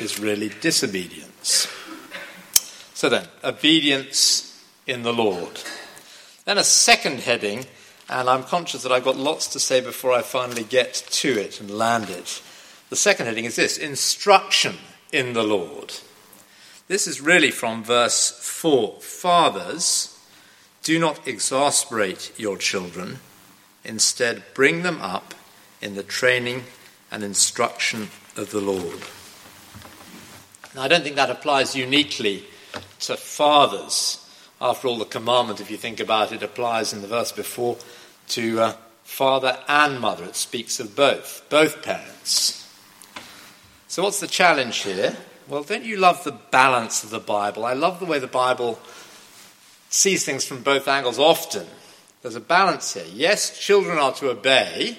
is 0.00 0.18
really 0.18 0.50
disobedience. 0.60 1.68
So 2.98 3.08
then, 3.08 3.28
obedience 3.44 4.60
in 4.84 5.04
the 5.04 5.12
Lord. 5.12 5.60
Then 6.46 6.58
a 6.58 6.64
second 6.64 7.20
heading, 7.20 7.64
and 8.08 8.28
I'm 8.28 8.42
conscious 8.42 8.82
that 8.82 8.90
I've 8.90 9.04
got 9.04 9.16
lots 9.16 9.46
to 9.52 9.60
say 9.60 9.80
before 9.80 10.10
I 10.10 10.22
finally 10.22 10.64
get 10.64 10.94
to 11.10 11.28
it 11.28 11.60
and 11.60 11.70
land 11.70 12.10
it. 12.10 12.42
The 12.90 12.96
second 12.96 13.26
heading 13.26 13.44
is 13.44 13.54
this 13.54 13.78
instruction 13.78 14.78
in 15.12 15.32
the 15.32 15.44
Lord. 15.44 15.94
This 16.88 17.06
is 17.06 17.20
really 17.20 17.52
from 17.52 17.84
verse 17.84 18.32
4. 18.42 18.96
Fathers, 19.00 20.18
do 20.82 20.98
not 20.98 21.24
exasperate 21.24 22.32
your 22.36 22.56
children, 22.56 23.20
instead, 23.84 24.42
bring 24.54 24.82
them 24.82 25.00
up 25.00 25.34
in 25.80 25.94
the 25.94 26.02
training 26.02 26.64
and 27.12 27.22
instruction 27.22 28.08
of 28.36 28.50
the 28.50 28.60
Lord. 28.60 29.02
Now, 30.74 30.82
I 30.82 30.88
don't 30.88 31.04
think 31.04 31.14
that 31.14 31.30
applies 31.30 31.76
uniquely 31.76 32.44
to 33.00 33.16
fathers. 33.16 34.24
After 34.60 34.88
all, 34.88 34.98
the 34.98 35.04
commandment, 35.04 35.60
if 35.60 35.70
you 35.70 35.76
think 35.76 36.00
about 36.00 36.32
it, 36.32 36.42
applies 36.42 36.92
in 36.92 37.02
the 37.02 37.08
verse 37.08 37.32
before 37.32 37.76
to 38.28 38.60
uh, 38.60 38.72
father 39.04 39.58
and 39.68 40.00
mother. 40.00 40.24
It 40.24 40.36
speaks 40.36 40.80
of 40.80 40.96
both, 40.96 41.44
both 41.48 41.82
parents. 41.82 42.68
So, 43.86 44.02
what's 44.02 44.20
the 44.20 44.26
challenge 44.26 44.78
here? 44.78 45.16
Well, 45.48 45.62
don't 45.62 45.84
you 45.84 45.96
love 45.96 46.24
the 46.24 46.32
balance 46.32 47.04
of 47.04 47.10
the 47.10 47.20
Bible? 47.20 47.64
I 47.64 47.72
love 47.72 48.00
the 48.00 48.06
way 48.06 48.18
the 48.18 48.26
Bible 48.26 48.78
sees 49.88 50.24
things 50.24 50.44
from 50.44 50.62
both 50.62 50.86
angles 50.86 51.18
often. 51.18 51.66
There's 52.20 52.36
a 52.36 52.40
balance 52.40 52.92
here. 52.94 53.06
Yes, 53.10 53.58
children 53.58 53.96
are 53.96 54.12
to 54.14 54.30
obey, 54.30 54.98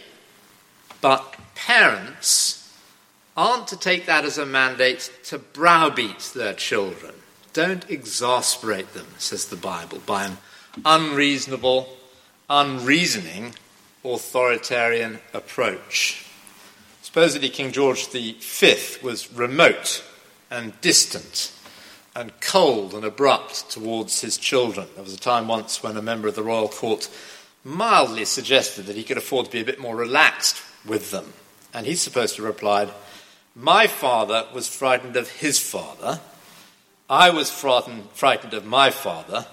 but 1.01 1.35
parents 1.53 2.73
aren't 3.37 3.67
to 3.67 3.77
take 3.77 4.07
that 4.07 4.25
as 4.25 4.37
a 4.37 4.45
mandate 4.45 5.11
to 5.25 5.37
browbeat 5.37 6.31
their 6.33 6.53
children. 6.53 7.13
Don't 7.59 7.91
exasperate 7.91 8.93
them, 8.93 9.07
says 9.17 9.47
the 9.47 9.57
Bible, 9.57 10.01
by 10.05 10.23
an 10.23 10.37
unreasonable, 10.85 11.89
unreasoning, 12.49 13.53
authoritarian 14.05 15.19
approach. 15.33 16.25
Supposedly, 17.01 17.49
King 17.49 17.73
George 17.73 18.07
V 18.07 18.37
was 19.03 19.33
remote 19.33 20.05
and 20.49 20.79
distant 20.79 21.51
and 22.15 22.31
cold 22.39 22.93
and 22.93 23.03
abrupt 23.03 23.69
towards 23.69 24.21
his 24.21 24.37
children. 24.37 24.87
There 24.95 25.03
was 25.03 25.13
a 25.13 25.19
time 25.19 25.49
once 25.49 25.83
when 25.83 25.97
a 25.97 26.01
member 26.01 26.29
of 26.29 26.35
the 26.35 26.43
royal 26.43 26.69
court 26.69 27.09
mildly 27.65 28.23
suggested 28.23 28.85
that 28.85 28.95
he 28.95 29.03
could 29.03 29.17
afford 29.17 29.47
to 29.47 29.51
be 29.51 29.59
a 29.59 29.65
bit 29.65 29.81
more 29.81 29.97
relaxed 29.97 30.63
with 30.85 31.11
them. 31.11 31.33
And 31.73 31.85
he's 31.85 31.99
supposed 31.99 32.37
to 32.37 32.43
have 32.43 32.53
replied, 32.53 32.91
My 33.53 33.85
father 33.85 34.47
was 34.53 34.73
frightened 34.73 35.17
of 35.17 35.29
his 35.29 35.59
father. 35.59 36.21
I 37.09 37.31
was 37.31 37.49
frightened, 37.49 38.53
of 38.53 38.65
my 38.65 38.91
father. 38.91 39.47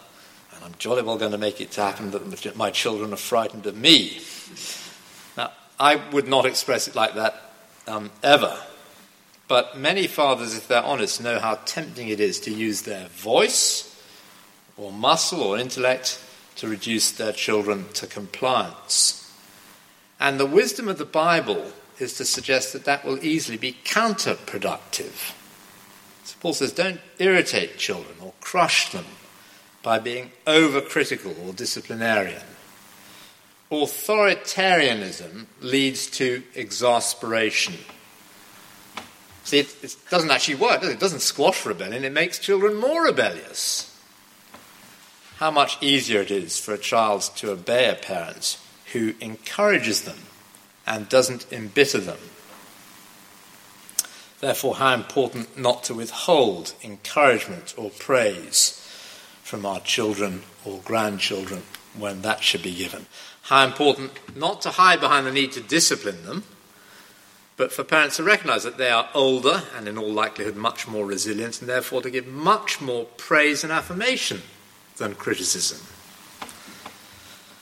And 0.55 0.64
I'm 0.64 0.75
jolly 0.79 1.03
well 1.03 1.16
going 1.16 1.33
to 1.33 1.38
make 1.38 1.61
it 1.61 1.75
happen 1.75 2.11
that 2.11 2.57
my 2.57 2.71
children 2.71 3.12
are 3.12 3.16
frightened 3.16 3.66
of 3.66 3.77
me. 3.77 4.21
Now, 5.37 5.53
I 5.81 5.97
would 6.12 6.29
not 6.29 6.45
express 6.45 6.87
it 6.87 6.95
like 6.95 7.14
that 7.14 7.53
um, 7.87 8.11
ever. 8.23 8.59
But 9.49 9.79
many 9.79 10.07
fathers, 10.07 10.57
if 10.57 10.69
they're 10.69 10.83
honest, 10.83 11.23
know 11.23 11.38
how 11.38 11.55
tempting 11.64 12.09
it 12.09 12.21
is 12.21 12.40
to 12.40 12.51
use 12.53 12.83
their 12.83 13.09
voice 13.09 13.92
or 14.77 14.92
muscle 14.92 15.40
or 15.40 15.59
intellect 15.59 16.23
to 16.57 16.69
reduce 16.69 17.12
their 17.12 17.33
children 17.33 17.87
to 17.95 18.07
compliance. 18.07 19.35
And 20.19 20.40
the 20.40 20.47
wisdom 20.47 20.88
of 20.88 20.99
the 20.99 21.05
Bible 21.05 21.73
is 21.99 22.14
to 22.14 22.25
suggest 22.25 22.73
that 22.73 22.85
that 22.85 23.05
will 23.05 23.25
easily 23.25 23.57
be 23.57 23.77
counterproductive. 23.85 25.35
So 26.27 26.37
Paul 26.41 26.53
says, 26.53 26.73
don't 26.73 27.01
irritate 27.19 27.79
children 27.79 28.17
or 28.21 28.35
crush 28.41 28.93
them 28.93 29.07
by 29.83 29.99
being 29.99 30.31
overcritical 30.47 31.47
or 31.47 31.53
disciplinarian. 31.55 32.43
Authoritarianism 33.71 35.47
leads 35.61 36.07
to 36.09 36.43
exasperation 36.55 37.75
See, 39.47 39.61
it, 39.61 39.77
it 39.85 39.97
doesn't 40.11 40.33
actually 40.33 40.57
work, 40.57 40.81
does 40.81 40.91
it? 40.91 40.95
It 40.95 41.01
doesn't 41.01 41.21
squash 41.21 41.65
rebellion, 41.65 42.03
it 42.05 42.12
makes 42.12 42.41
children 42.41 42.75
more 42.75 43.05
rebellious. 43.05 43.97
How 45.37 45.53
much 45.53 45.81
easier 45.81 46.23
it 46.23 46.33
is 46.33 46.59
for 46.59 46.75
a 46.75 46.79
child 46.79 47.23
to 47.37 47.53
obey 47.53 47.89
a 47.89 47.95
parent 47.95 48.59
who 48.93 49.15
encourages 49.21 50.03
them 50.03 50.19
and 50.85 51.09
doesn't 51.09 51.53
embitter 51.53 51.99
them. 51.99 52.19
Therefore, 54.40 54.77
how 54.77 54.94
important 54.94 55.57
not 55.59 55.85
to 55.85 55.94
withhold 55.94 56.75
encouragement 56.83 57.75
or 57.77 57.90
praise 57.90 58.83
from 59.42 59.64
our 59.64 59.81
children 59.81 60.42
or 60.64 60.81
grandchildren 60.85 61.62
when 61.96 62.22
that 62.22 62.42
should 62.42 62.62
be 62.62 62.75
given. 62.75 63.07
How 63.42 63.64
important 63.64 64.12
not 64.37 64.61
to 64.62 64.70
hide 64.70 65.01
behind 65.01 65.27
the 65.27 65.33
need 65.33 65.53
to 65.53 65.61
discipline 65.61 66.25
them 66.25 66.44
but 67.57 67.72
for 67.72 67.85
parents 67.85 68.16
to 68.16 68.22
recognize 68.22 68.64
that 68.64 68.77
they 68.77 68.90
are 68.90 69.09
older 69.14 69.62
and, 69.75 69.88
in 69.88 69.96
all 69.96 70.12
likelihood, 70.12 70.57
much 70.57 70.87
more 70.87 71.07
resilient, 71.07 71.61
and 71.61 71.68
therefore 71.68 72.03
to 72.03 72.11
give 72.11 72.27
much 72.27 72.81
more 72.81 73.07
praise 73.16 73.64
and 73.64 73.72
affirmation 73.72 74.42
than 74.99 75.14
criticism. 75.14 75.79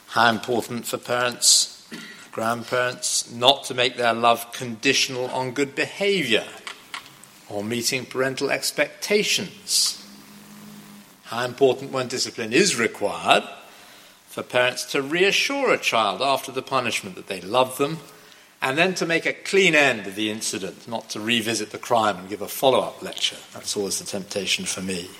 How 0.09 0.31
important 0.31 0.87
for 0.87 0.99
parents, 0.99 1.89
grandparents, 2.33 3.31
not 3.31 3.65
to 3.65 3.75
make 3.75 3.97
their 3.97 4.15
love 4.15 4.53
conditional 4.53 5.27
on 5.27 5.53
good 5.53 5.75
behavior 5.75 6.45
or 7.49 7.65
meeting 7.65 8.07
parental 8.07 8.51
expectations. 8.51 10.05
How 11.25 11.45
important 11.45 11.93
when 11.93 12.09
discipline 12.09 12.53
is 12.53 12.79
required 12.79 13.45
for 14.27 14.43
parents 14.43 14.85
to 14.93 15.03
reassure 15.03 15.73
a 15.73 15.79
child 15.79 16.21
after 16.21 16.53
the 16.53 16.63
punishment 16.63 17.17
that 17.17 17.29
they 17.29 17.41
love 17.41 17.79
them 17.79 17.99
and 18.61 18.79
then 18.79 18.95
to 18.95 19.07
make 19.07 19.27
a 19.27 19.33
clean 19.33 19.75
end 19.75 20.07
of 20.07 20.15
the 20.15 20.31
incident, 20.31 20.89
not 20.89 21.11
to 21.11 21.21
revisit 21.21 21.71
the 21.71 21.79
crime 21.79 22.17
and 22.17 22.29
give 22.29 22.41
a 22.41 22.49
follow 22.49 22.81
up 22.81 23.03
lecture. 23.03 23.37
That's 23.53 23.77
always 23.77 23.99
the 23.99 24.07
temptation 24.07 24.65
for 24.65 24.81
me. 24.81 25.11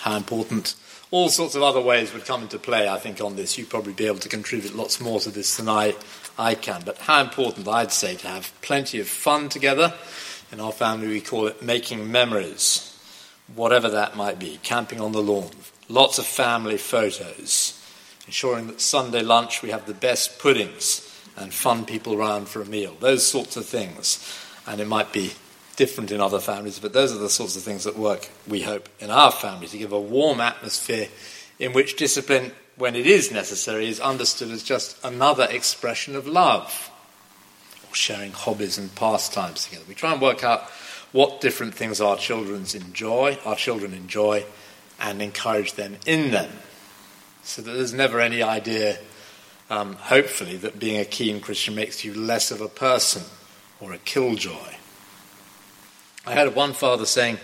How 0.00 0.16
important 0.16 0.76
all 1.10 1.28
sorts 1.28 1.54
of 1.54 1.62
other 1.62 1.80
ways 1.80 2.12
would 2.12 2.24
come 2.24 2.42
into 2.42 2.58
play, 2.58 2.88
I 2.88 2.98
think, 2.98 3.20
on 3.20 3.36
this. 3.36 3.56
You'd 3.56 3.68
probably 3.68 3.92
be 3.92 4.06
able 4.06 4.18
to 4.18 4.28
contribute 4.28 4.74
lots 4.74 5.00
more 5.00 5.20
to 5.20 5.30
this 5.30 5.56
than 5.56 5.68
I, 5.68 5.94
I 6.38 6.54
can. 6.54 6.82
But 6.84 6.98
how 6.98 7.20
important, 7.20 7.68
I'd 7.68 7.92
say, 7.92 8.16
to 8.16 8.28
have 8.28 8.52
plenty 8.62 8.98
of 8.98 9.06
fun 9.06 9.48
together. 9.48 9.94
In 10.54 10.60
our 10.60 10.70
family, 10.70 11.08
we 11.08 11.20
call 11.20 11.48
it 11.48 11.64
making 11.64 12.12
memories, 12.12 12.96
whatever 13.56 13.88
that 13.88 14.16
might 14.16 14.38
be, 14.38 14.60
camping 14.62 15.00
on 15.00 15.10
the 15.10 15.20
lawn, 15.20 15.50
lots 15.88 16.20
of 16.20 16.26
family 16.26 16.76
photos, 16.76 17.82
ensuring 18.26 18.68
that 18.68 18.80
Sunday 18.80 19.22
lunch 19.22 19.62
we 19.62 19.70
have 19.70 19.84
the 19.86 19.94
best 19.94 20.38
puddings 20.38 21.12
and 21.36 21.52
fun 21.52 21.84
people 21.84 22.16
round 22.16 22.46
for 22.46 22.62
a 22.62 22.66
meal, 22.66 22.96
those 23.00 23.26
sorts 23.26 23.56
of 23.56 23.66
things. 23.66 24.24
And 24.64 24.80
it 24.80 24.86
might 24.86 25.12
be 25.12 25.32
different 25.74 26.12
in 26.12 26.20
other 26.20 26.38
families, 26.38 26.78
but 26.78 26.92
those 26.92 27.12
are 27.12 27.18
the 27.18 27.28
sorts 27.28 27.56
of 27.56 27.62
things 27.64 27.82
that 27.82 27.98
work, 27.98 28.28
we 28.46 28.62
hope, 28.62 28.88
in 29.00 29.10
our 29.10 29.32
family 29.32 29.66
to 29.66 29.78
give 29.78 29.90
a 29.90 30.00
warm 30.00 30.40
atmosphere 30.40 31.08
in 31.58 31.72
which 31.72 31.96
discipline, 31.96 32.52
when 32.76 32.94
it 32.94 33.08
is 33.08 33.32
necessary, 33.32 33.88
is 33.88 33.98
understood 33.98 34.52
as 34.52 34.62
just 34.62 35.04
another 35.04 35.48
expression 35.50 36.14
of 36.14 36.28
love 36.28 36.92
sharing 37.94 38.32
hobbies 38.32 38.78
and 38.78 38.94
pastimes 38.94 39.64
together. 39.64 39.84
We 39.88 39.94
try 39.94 40.12
and 40.12 40.20
work 40.20 40.44
out 40.44 40.62
what 41.12 41.40
different 41.40 41.74
things 41.74 42.00
our 42.00 42.16
children 42.16 42.64
enjoy, 42.74 43.38
our 43.44 43.56
children 43.56 43.94
enjoy, 43.94 44.44
and 45.00 45.22
encourage 45.22 45.74
them 45.74 45.96
in 46.06 46.30
them. 46.30 46.50
So 47.42 47.62
that 47.62 47.70
there's 47.72 47.94
never 47.94 48.20
any 48.20 48.42
idea, 48.42 48.98
um, 49.70 49.94
hopefully, 49.94 50.56
that 50.56 50.78
being 50.78 50.98
a 50.98 51.04
keen 51.04 51.40
Christian 51.40 51.74
makes 51.74 52.04
you 52.04 52.14
less 52.14 52.50
of 52.50 52.60
a 52.60 52.68
person 52.68 53.22
or 53.80 53.92
a 53.92 53.98
killjoy. 53.98 54.74
I 56.26 56.34
heard 56.34 56.54
one 56.54 56.72
father 56.72 57.06
saying 57.06 57.38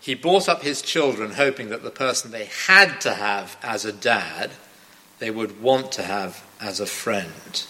he 0.00 0.14
brought 0.14 0.48
up 0.48 0.62
his 0.62 0.80
children 0.80 1.32
hoping 1.32 1.70
that 1.70 1.82
the 1.82 1.90
person 1.90 2.30
they 2.30 2.46
had 2.66 3.00
to 3.02 3.14
have 3.14 3.56
as 3.62 3.84
a 3.84 3.92
dad, 3.92 4.52
they 5.18 5.30
would 5.30 5.60
want 5.60 5.92
to 5.92 6.02
have 6.02 6.44
as 6.60 6.80
a 6.80 6.86
friend. 6.86 7.66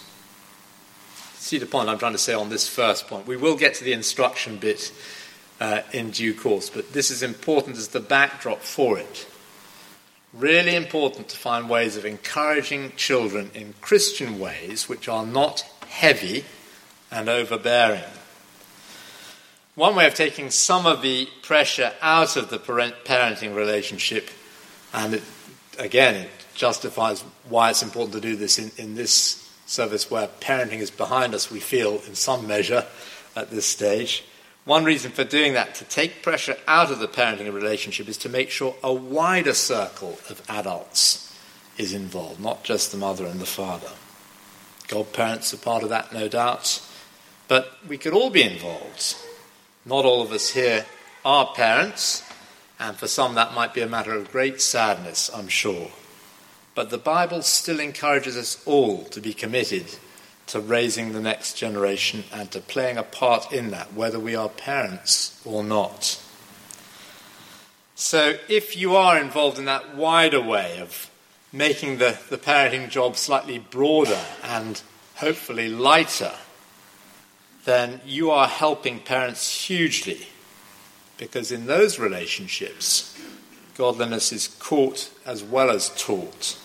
See 1.43 1.57
the 1.57 1.65
point 1.65 1.89
I'm 1.89 1.99
trying 1.99 2.13
to 2.13 2.17
say 2.17 2.33
on 2.33 2.47
this 2.47 2.69
first 2.69 3.09
point. 3.09 3.27
We 3.27 3.35
will 3.35 3.57
get 3.57 3.73
to 3.73 3.83
the 3.83 3.91
instruction 3.91 4.55
bit 4.55 4.93
uh, 5.59 5.81
in 5.91 6.11
due 6.11 6.33
course, 6.33 6.69
but 6.69 6.93
this 6.93 7.11
is 7.11 7.21
important 7.21 7.75
as 7.75 7.89
the 7.89 7.99
backdrop 7.99 8.61
for 8.61 8.97
it. 8.97 9.27
Really 10.31 10.73
important 10.73 11.27
to 11.27 11.37
find 11.37 11.69
ways 11.69 11.97
of 11.97 12.05
encouraging 12.05 12.93
children 12.95 13.51
in 13.53 13.73
Christian 13.81 14.39
ways 14.39 14.87
which 14.87 15.09
are 15.09 15.25
not 15.25 15.65
heavy 15.89 16.45
and 17.11 17.27
overbearing. 17.27 18.05
One 19.75 19.97
way 19.97 20.07
of 20.07 20.15
taking 20.15 20.49
some 20.49 20.85
of 20.85 21.01
the 21.01 21.27
pressure 21.41 21.91
out 22.01 22.37
of 22.37 22.51
the 22.51 22.57
parent, 22.57 22.95
parenting 23.03 23.53
relationship, 23.53 24.29
and 24.93 25.15
it, 25.15 25.23
again, 25.77 26.15
it 26.15 26.29
justifies 26.55 27.19
why 27.49 27.71
it's 27.71 27.83
important 27.83 28.13
to 28.13 28.21
do 28.21 28.37
this 28.37 28.57
in, 28.59 28.71
in 28.77 28.95
this 28.95 29.42
service 29.65 30.11
where 30.11 30.27
parenting 30.27 30.79
is 30.79 30.91
behind 30.91 31.33
us, 31.33 31.51
we 31.51 31.59
feel, 31.59 32.01
in 32.07 32.15
some 32.15 32.47
measure 32.47 32.85
at 33.35 33.49
this 33.49 33.65
stage. 33.65 34.23
One 34.65 34.85
reason 34.85 35.11
for 35.11 35.23
doing 35.23 35.53
that, 35.53 35.75
to 35.75 35.83
take 35.85 36.23
pressure 36.23 36.55
out 36.67 36.91
of 36.91 36.99
the 36.99 37.07
parenting 37.07 37.53
relationship, 37.53 38.07
is 38.07 38.17
to 38.19 38.29
make 38.29 38.49
sure 38.49 38.75
a 38.83 38.93
wider 38.93 39.53
circle 39.53 40.17
of 40.29 40.41
adults 40.49 41.35
is 41.77 41.93
involved, 41.93 42.39
not 42.39 42.63
just 42.63 42.91
the 42.91 42.97
mother 42.97 43.25
and 43.25 43.39
the 43.39 43.45
father. 43.45 43.89
Godparents 44.87 45.53
are 45.53 45.57
part 45.57 45.83
of 45.83 45.89
that, 45.89 46.13
no 46.13 46.27
doubt, 46.27 46.81
but 47.47 47.77
we 47.87 47.97
could 47.97 48.13
all 48.13 48.29
be 48.29 48.43
involved. 48.43 49.15
Not 49.85 50.05
all 50.05 50.21
of 50.21 50.31
us 50.31 50.51
here 50.51 50.85
are 51.25 51.53
parents, 51.53 52.23
and 52.79 52.95
for 52.95 53.07
some 53.07 53.35
that 53.35 53.53
might 53.53 53.73
be 53.73 53.81
a 53.81 53.87
matter 53.87 54.13
of 54.13 54.31
great 54.31 54.61
sadness, 54.61 55.29
I'm 55.33 55.47
sure. 55.47 55.89
But 56.75 56.89
the 56.89 56.97
Bible 56.97 57.41
still 57.43 57.79
encourages 57.79 58.35
us 58.35 58.61
all 58.65 59.03
to 59.05 59.21
be 59.21 59.33
committed 59.33 59.85
to 60.47 60.59
raising 60.59 61.13
the 61.13 61.21
next 61.21 61.53
generation 61.53 62.23
and 62.33 62.51
to 62.51 62.59
playing 62.59 62.97
a 62.97 63.03
part 63.03 63.51
in 63.51 63.71
that, 63.71 63.93
whether 63.93 64.19
we 64.19 64.35
are 64.35 64.49
parents 64.49 65.41
or 65.45 65.63
not. 65.63 66.21
So, 67.95 68.37
if 68.49 68.75
you 68.75 68.95
are 68.95 69.19
involved 69.19 69.59
in 69.59 69.65
that 69.65 69.95
wider 69.95 70.41
way 70.41 70.79
of 70.79 71.09
making 71.51 71.99
the, 71.99 72.17
the 72.29 72.37
parenting 72.37 72.89
job 72.89 73.15
slightly 73.15 73.59
broader 73.59 74.19
and 74.43 74.81
hopefully 75.15 75.69
lighter, 75.69 76.33
then 77.65 78.01
you 78.05 78.31
are 78.31 78.47
helping 78.47 78.99
parents 78.99 79.67
hugely. 79.67 80.27
Because 81.17 81.51
in 81.51 81.67
those 81.67 81.99
relationships, 81.99 83.17
godliness 83.77 84.31
is 84.31 84.47
caught 84.59 85.11
as 85.25 85.43
well 85.43 85.69
as 85.69 85.89
taught, 85.95 86.59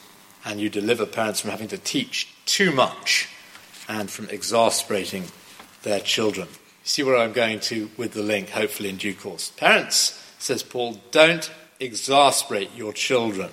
and 0.44 0.60
you 0.60 0.68
deliver 0.68 1.06
parents 1.06 1.40
from 1.40 1.50
having 1.50 1.68
to 1.68 1.78
teach 1.78 2.34
too 2.46 2.72
much 2.72 3.28
and 3.88 4.10
from 4.10 4.28
exasperating 4.30 5.24
their 5.82 6.00
children. 6.00 6.48
See 6.84 7.02
where 7.02 7.16
I'm 7.16 7.32
going 7.32 7.60
to 7.60 7.90
with 7.96 8.12
the 8.12 8.22
link, 8.22 8.50
hopefully 8.50 8.88
in 8.88 8.96
due 8.96 9.14
course. 9.14 9.50
Parents, 9.50 10.24
says 10.38 10.62
Paul, 10.62 11.00
don't 11.10 11.50
exasperate 11.80 12.74
your 12.74 12.92
children. 12.92 13.50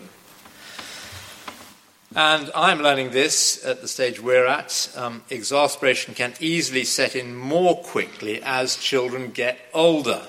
And 2.15 2.49
I'm 2.55 2.81
learning 2.81 3.11
this 3.11 3.65
at 3.65 3.81
the 3.81 3.89
stage 3.89 4.21
we're 4.21 4.45
at. 4.45 4.89
Um, 4.95 5.23
exasperation 5.29 6.13
can 6.13 6.33
easily 6.39 6.85
set 6.85 7.13
in 7.13 7.35
more 7.35 7.81
quickly 7.83 8.41
as 8.41 8.77
children 8.77 9.31
get 9.31 9.59
older. 9.73 10.21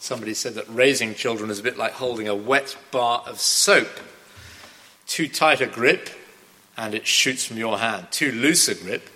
Somebody 0.00 0.34
said 0.34 0.54
that 0.54 0.68
raising 0.68 1.14
children 1.14 1.48
is 1.48 1.60
a 1.60 1.62
bit 1.62 1.78
like 1.78 1.92
holding 1.92 2.26
a 2.26 2.34
wet 2.34 2.76
bar 2.90 3.22
of 3.24 3.38
soap. 3.38 3.88
Too 5.12 5.28
tight 5.28 5.60
a 5.60 5.66
grip, 5.66 6.08
and 6.74 6.94
it 6.94 7.06
shoots 7.06 7.44
from 7.44 7.58
your 7.58 7.76
hand. 7.76 8.06
Too 8.10 8.32
loose 8.32 8.66
a 8.68 8.74
grip, 8.74 9.10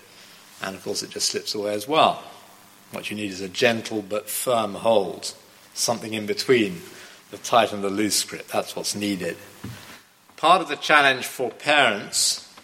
and 0.61 0.77
of 0.77 0.85
course 0.85 1.03
it 1.03 1.09
just 1.09 1.31
slips 1.31 1.55
away 1.55 1.73
as 1.73 1.89
well. 1.89 2.23
What 2.91 3.09
you 3.09 3.17
need 3.17 3.31
is 3.31 3.41
a 3.41 3.49
gentle 3.49 4.03
but 4.03 4.29
firm 4.29 4.75
hold, 4.75 5.33
something 5.73 6.13
in 6.13 6.27
between 6.27 6.83
the 7.31 7.39
tight 7.39 7.73
and 7.73 7.83
the 7.83 7.89
loose 7.89 8.23
grip. 8.25 8.47
That's 8.49 8.77
what's 8.77 8.95
needed. 8.95 9.39
Part 10.37 10.61
of 10.61 10.69
the 10.69 10.77
challenge 10.77 11.25
for 11.25 11.49
parents 11.49 12.55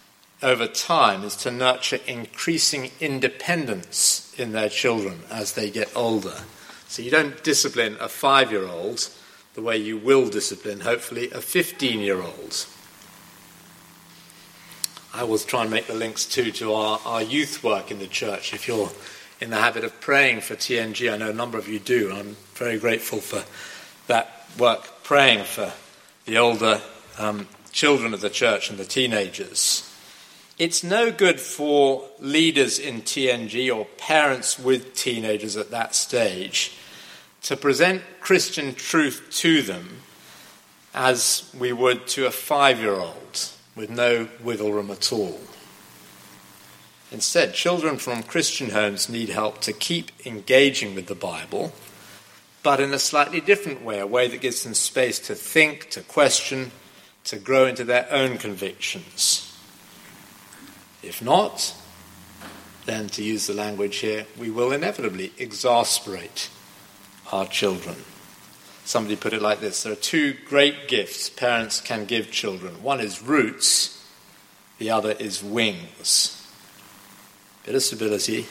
over 0.43 0.67
time 0.67 1.25
is 1.25 1.35
to 1.37 1.51
nurture 1.51 2.01
increasing 2.07 2.91
independence 3.01 4.35
in 4.37 4.53
their 4.53 4.69
children 4.69 5.21
as 5.31 5.55
they 5.55 5.71
get 5.71 5.91
older. 5.97 6.37
So 6.87 7.01
you 7.01 7.11
don't 7.11 7.43
discipline 7.43 7.97
a 7.99 8.11
five 8.11 8.53
year 8.53 8.69
old 8.69 9.09
the 9.55 9.63
way 9.63 9.79
you 9.79 9.97
will 9.97 10.29
discipline, 10.29 10.81
hopefully, 10.81 11.31
a 11.31 11.41
15 11.41 11.99
year 12.01 12.21
old. 12.21 12.67
I 15.15 15.21
always 15.21 15.45
try 15.45 15.61
and 15.61 15.71
make 15.71 15.89
the 15.89 15.95
links 15.95 16.25
too 16.25 16.51
to 16.53 16.73
our, 16.73 16.99
our 17.05 17.23
youth 17.23 17.63
work 17.63 17.91
in 17.91 17.99
the 17.99 18.07
church. 18.07 18.55
If 18.55 18.67
you're 18.67 18.91
in 19.43 19.51
the 19.51 19.59
habit 19.59 19.85
of 19.85 20.01
praying 20.01 20.41
for 20.41 20.55
TNG, 20.55 21.13
I 21.13 21.19
know 21.19 21.29
a 21.29 21.35
number 21.35 21.59
of 21.59 21.69
you 21.69 21.79
do. 21.79 22.11
I'm 22.11 22.37
very 22.55 22.79
grateful 22.79 23.21
for 23.21 23.45
that 24.07 24.47
work, 24.59 25.03
praying 25.03 25.45
for 25.45 25.71
the 26.25 26.39
older 26.39 26.81
um, 27.19 27.47
children 27.73 28.15
of 28.15 28.23
the 28.23 28.31
church 28.31 28.71
and 28.71 28.79
the 28.79 28.87
teenagers. 28.87 29.87
It's 30.59 30.83
no 30.83 31.13
good 31.13 31.39
for 31.39 32.09
leaders 32.19 32.79
in 32.79 33.03
TNG 33.03 33.75
or 33.75 33.85
parents 33.99 34.59
with 34.59 34.95
teenagers 34.95 35.59
at 35.59 35.71
that 35.73 35.95
stage 35.95 36.73
to 37.43 37.57
present 37.57 38.03
Christian 38.21 38.75
truth 38.75 39.29
to 39.33 39.61
them 39.61 39.99
as 40.95 41.51
we 41.59 41.71
would 41.71 42.07
to 42.07 42.25
a 42.25 42.31
five 42.31 42.81
year 42.81 42.95
old 42.95 43.51
with 43.75 43.91
no 43.91 44.29
wiggle 44.43 44.73
room 44.73 44.91
at 44.91 45.13
all. 45.13 45.41
Instead, 47.11 47.55
children 47.55 47.99
from 47.99 48.23
Christian 48.23 48.71
homes 48.71 49.09
need 49.09 49.29
help 49.29 49.61
to 49.61 49.73
keep 49.73 50.11
engaging 50.27 50.95
with 50.95 51.07
the 51.07 51.15
Bible, 51.15 51.73
but 52.63 52.81
in 52.81 52.95
a 52.95 52.99
slightly 52.99 53.41
different 53.41 53.83
way, 53.83 53.99
a 53.99 54.07
way 54.07 54.29
that 54.29 54.41
gives 54.41 54.63
them 54.63 54.75
space 54.75 55.19
to 55.19 55.35
think, 55.35 55.91
to 55.91 56.01
question, 56.01 56.71
to 57.25 57.39
grow 57.39 57.67
into 57.67 57.85
their 57.85 58.07
own 58.11 58.39
convictions. 58.39 59.49
If 61.03 61.21
not, 61.21 61.75
then 62.87 63.09
to 63.11 63.23
use 63.23 63.47
the 63.47 63.55
language 63.55 63.97
here, 63.99 64.27
we 64.39 64.51
will 64.51 64.73
inevitably 64.73 65.33
exasperate 65.39 66.49
our 67.31 67.47
children. 67.47 67.97
Somebody 68.85 69.17
put 69.17 69.33
it 69.33 69.43
like 69.43 69.61
this 69.61 69.83
there 69.83 69.93
are 69.93 69.97
two 69.97 70.35
great 70.47 70.89
gifts 70.89 71.31
parents 71.31 71.81
can 71.81 72.05
give 72.05 72.31
children 72.31 72.83
one 72.83 73.01
is 73.01 73.23
roots, 73.23 74.05
the 74.79 74.91
other 74.91 75.13
is 75.13 75.43
wings. 75.43 76.39
Bit 77.65 77.77
of 77.77 77.83
stability, 77.83 78.47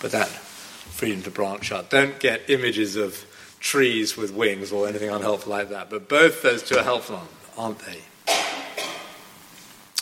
but 0.00 0.12
that 0.12 0.28
freedom 0.28 1.22
to 1.22 1.30
branch 1.30 1.72
out. 1.72 1.90
Don't 1.90 2.18
get 2.20 2.48
images 2.48 2.96
of 2.96 3.24
trees 3.60 4.16
with 4.16 4.32
wings 4.32 4.72
or 4.72 4.88
anything 4.88 5.10
unhelpful 5.10 5.50
like 5.50 5.70
that, 5.70 5.90
but 5.90 6.08
both 6.08 6.42
those 6.42 6.62
two 6.62 6.78
are 6.78 6.84
helpful, 6.84 7.20
aren't 7.56 7.80
they? 7.80 7.98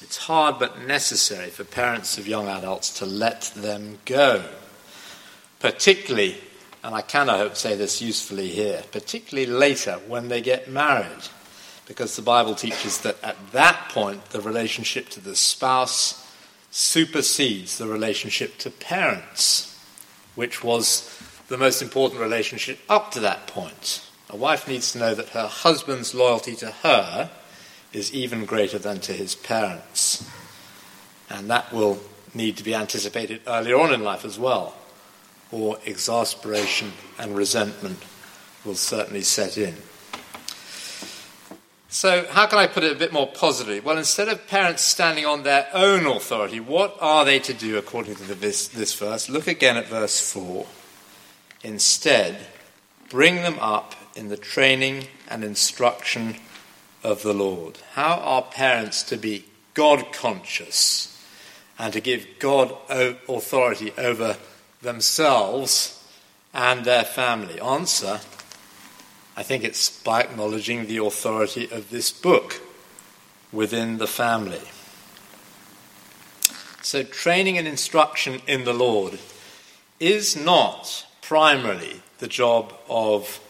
It's 0.03 0.19
hard 0.19 0.59
but 0.59 0.83
necessary 0.83 1.49
for 1.51 1.65
parents 1.65 2.19
of 2.19 2.29
young 2.29 2.49
adults 2.49 2.99
to 2.99 3.07
let 3.07 3.53
them 3.57 3.99
go, 4.05 4.45
particularly, 5.59 6.37
and 6.87 6.95
I 6.95 7.03
can, 7.03 7.29
I 7.29 7.39
hope, 7.39 7.57
say 7.57 7.75
this 7.75 8.01
usefully 8.01 8.47
here, 8.47 8.81
particularly 8.93 9.51
later 9.51 9.95
when 10.07 10.29
they 10.29 10.41
get 10.41 10.71
married, 10.71 11.29
because 11.89 12.15
the 12.15 12.23
Bible 12.23 12.55
teaches 12.55 12.99
that 12.99 13.17
at 13.25 13.37
that 13.51 13.89
point 13.89 14.27
the 14.27 14.41
relationship 14.41 15.09
to 15.09 15.21
the 15.21 15.35
spouse 15.35 16.25
supersedes 16.71 17.79
the 17.79 17.89
relationship 17.89 18.57
to 18.59 18.71
parents, 18.71 19.77
which 20.37 20.63
was 20.63 21.13
the 21.49 21.59
most 21.59 21.83
important 21.83 22.21
relationship 22.21 22.79
up 22.89 23.11
to 23.11 23.21
that 23.21 23.49
point. 23.49 24.09
A 24.31 24.37
wife 24.37 24.69
needs 24.69 24.93
to 24.93 24.99
know 24.99 25.15
that 25.17 25.31
her 25.31 25.49
husband's 25.49 26.15
loyalty 26.15 26.55
to 26.55 26.71
her 26.71 27.31
is 27.93 28.15
even 28.15 28.45
greater 28.45 28.79
than 28.79 29.01
to 29.01 29.13
his 29.13 29.35
parents. 29.35 30.25
And 31.29 31.51
that 31.51 31.73
will 31.73 31.99
need 32.33 32.57
to 32.59 32.63
be 32.63 32.77
anticipated 32.77 33.41
earlier 33.45 33.77
on 33.77 33.93
in 33.93 34.05
life 34.05 34.25
as 34.25 34.39
well, 34.39 34.77
or 35.51 35.79
exasperation 35.87 36.93
and 37.19 37.37
resentment 37.37 37.99
will 38.65 38.75
certainly 38.75 39.23
set 39.23 39.57
in. 39.57 39.75
So, 41.89 42.27
how 42.31 42.47
can 42.47 42.59
I 42.59 42.67
put 42.67 42.85
it 42.85 42.93
a 42.93 42.99
bit 42.99 43.13
more 43.13 43.29
positively? 43.29 43.81
Well, 43.81 43.97
instead 43.97 44.29
of 44.29 44.47
parents 44.49 44.83
standing 44.83 45.25
on 45.25 45.45
their 45.45 45.69
own 45.73 46.05
authority, 46.05 46.61
what 46.61 46.97
are 47.01 47.25
they 47.25 47.39
to 47.39 47.55
do 47.55 47.79
according 47.79 48.17
to 48.17 48.35
this, 48.35 48.69
this 48.69 48.93
verse? 48.93 49.31
Look 49.31 49.47
again 49.47 49.77
at 49.77 49.87
verse 49.87 50.21
4. 50.33 50.67
Instead, 51.63 52.39
bring 53.09 53.37
them 53.37 53.59
up 53.61 53.95
in 54.15 54.29
the 54.29 54.37
training 54.37 55.07
and 55.29 55.43
instruction 55.43 56.37
of 57.03 57.23
the 57.23 57.33
Lord. 57.33 57.79
How 57.93 58.17
are 58.17 58.43
parents 58.43 59.03
to 59.05 59.17
be 59.17 59.47
God 59.75 60.13
conscious 60.13 61.19
and 61.79 61.93
to 61.93 62.01
give 62.01 62.27
God 62.39 62.75
authority 62.91 63.93
over 63.97 64.37
themselves 64.83 66.05
and 66.53 66.85
their 66.85 67.05
family? 67.05 67.61
Answer 67.61 68.21
I 69.39 69.43
think 69.43 69.65
it's 69.65 69.91
by 70.03 70.23
acknowledging 70.23 70.87
the 70.87 71.05
authority 71.05 71.69
of 71.71 71.91
this 71.91 72.11
book 72.11 72.63
within 73.53 73.99
the 73.99 74.07
family. 74.07 74.63
So, 76.81 77.03
training 77.03 77.59
and 77.59 77.69
instruction 77.69 78.41
in 78.47 78.65
the 78.65 78.73
Lord 78.73 79.19
is 80.01 80.37
not 80.37 81.07
primarily 81.21 82.01
the 82.19 82.29
job 82.29 82.73
of 82.89 83.41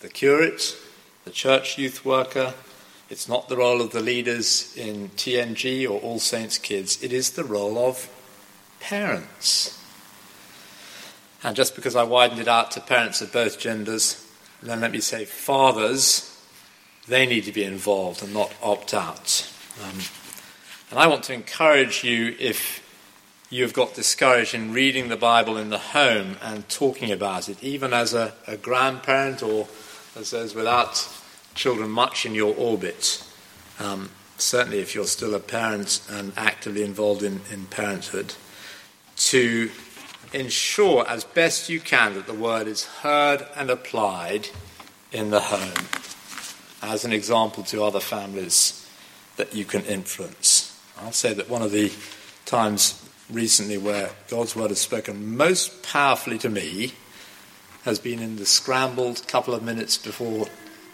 the 0.00 0.08
curate, 0.08 0.76
the 1.24 1.30
church 1.30 1.78
youth 1.78 2.04
worker, 2.04 2.54
it's 3.08 3.28
not 3.28 3.48
the 3.48 3.56
role 3.56 3.80
of 3.80 3.92
the 3.92 4.00
leaders 4.00 4.76
in 4.76 5.10
TNG 5.10 5.84
or 5.88 6.00
All 6.00 6.18
Saints 6.18 6.58
Kids, 6.58 7.00
it 7.04 7.12
is 7.12 7.30
the 7.30 7.44
role 7.44 7.78
of 7.78 8.08
parents. 8.80 9.75
And 11.42 11.54
just 11.54 11.76
because 11.76 11.96
I 11.96 12.02
widened 12.02 12.40
it 12.40 12.48
out 12.48 12.70
to 12.72 12.80
parents 12.80 13.20
of 13.20 13.32
both 13.32 13.58
genders, 13.58 14.26
then 14.62 14.80
let 14.80 14.90
me 14.90 15.00
say 15.00 15.24
fathers, 15.24 16.36
they 17.08 17.26
need 17.26 17.44
to 17.44 17.52
be 17.52 17.64
involved 17.64 18.22
and 18.22 18.32
not 18.32 18.52
opt 18.62 18.94
out. 18.94 19.50
Um, 19.82 19.98
and 20.90 20.98
I 20.98 21.06
want 21.06 21.24
to 21.24 21.34
encourage 21.34 22.04
you 22.04 22.34
if 22.38 22.82
you 23.50 23.62
have 23.62 23.72
got 23.72 23.94
discouraged 23.94 24.54
in 24.54 24.72
reading 24.72 25.08
the 25.08 25.16
Bible 25.16 25.56
in 25.56 25.70
the 25.70 25.78
home 25.78 26.36
and 26.42 26.68
talking 26.68 27.12
about 27.12 27.48
it, 27.48 27.62
even 27.62 27.92
as 27.92 28.12
a, 28.12 28.34
a 28.46 28.56
grandparent 28.56 29.42
or 29.42 29.68
as 30.16 30.30
those 30.30 30.54
without 30.54 31.08
children 31.54 31.90
much 31.90 32.26
in 32.26 32.34
your 32.34 32.54
orbit. 32.56 33.22
Um, 33.78 34.10
certainly, 34.36 34.80
if 34.80 34.94
you're 34.94 35.04
still 35.06 35.34
a 35.34 35.40
parent 35.40 36.00
and 36.10 36.32
actively 36.36 36.82
involved 36.82 37.22
in, 37.22 37.40
in 37.52 37.66
parenthood, 37.66 38.34
to 39.16 39.70
ensure 40.32 41.06
as 41.08 41.24
best 41.24 41.68
you 41.68 41.80
can 41.80 42.14
that 42.14 42.26
the 42.26 42.34
word 42.34 42.66
is 42.66 42.84
heard 42.84 43.46
and 43.56 43.70
applied 43.70 44.48
in 45.12 45.30
the 45.30 45.40
home 45.40 45.86
as 46.82 47.04
an 47.04 47.12
example 47.12 47.62
to 47.64 47.82
other 47.82 48.00
families 48.00 48.88
that 49.36 49.54
you 49.54 49.64
can 49.64 49.84
influence. 49.84 50.78
I'll 50.98 51.12
say 51.12 51.34
that 51.34 51.48
one 51.48 51.62
of 51.62 51.72
the 51.72 51.92
times 52.44 53.02
recently 53.30 53.76
where 53.78 54.10
God's 54.28 54.54
word 54.54 54.70
has 54.70 54.80
spoken 54.80 55.36
most 55.36 55.82
powerfully 55.82 56.38
to 56.38 56.48
me 56.48 56.92
has 57.84 57.98
been 57.98 58.20
in 58.20 58.36
the 58.36 58.46
scrambled 58.46 59.26
couple 59.28 59.54
of 59.54 59.62
minutes 59.62 59.96
before 59.96 60.46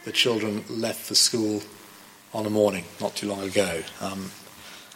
the 0.05 0.12
children 0.12 0.64
left 0.68 1.01
for 1.01 1.14
school 1.14 1.62
on 2.35 2.47
a 2.47 2.51
morning 2.51 2.85
not 3.01 3.14
too 3.14 3.29
long 3.29 3.42
ago. 3.42 3.83
Um, 4.01 4.31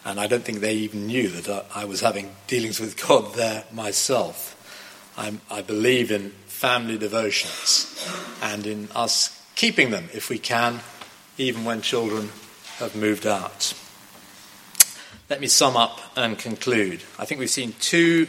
and 0.07 0.21
I 0.21 0.27
don't 0.27 0.43
think 0.43 0.61
they 0.61 0.73
even 0.73 1.05
knew 1.05 1.27
that 1.27 1.65
I 1.75 1.83
was 1.83 1.99
having 1.99 2.33
dealings 2.47 2.79
with 2.79 3.05
God 3.05 3.35
there 3.35 3.65
myself. 3.73 4.53
I'm, 5.17 5.41
i 5.51 5.61
believe 5.61 6.11
in 6.11 6.29
family 6.45 6.97
devotions 6.97 7.93
and 8.41 8.65
in 8.65 8.87
us 8.95 9.37
keeping 9.55 9.91
them 9.91 10.07
if 10.13 10.29
we 10.29 10.39
can, 10.39 10.79
even 11.37 11.65
when 11.65 11.81
children 11.81 12.29
have 12.77 12.95
moved 12.95 13.27
out. 13.27 13.73
Let 15.29 15.41
me 15.41 15.47
sum 15.47 15.75
up 15.75 15.99
and 16.15 16.39
conclude. 16.39 17.03
I 17.19 17.25
think 17.25 17.39
we've 17.39 17.49
seen 17.49 17.73
two 17.81 18.27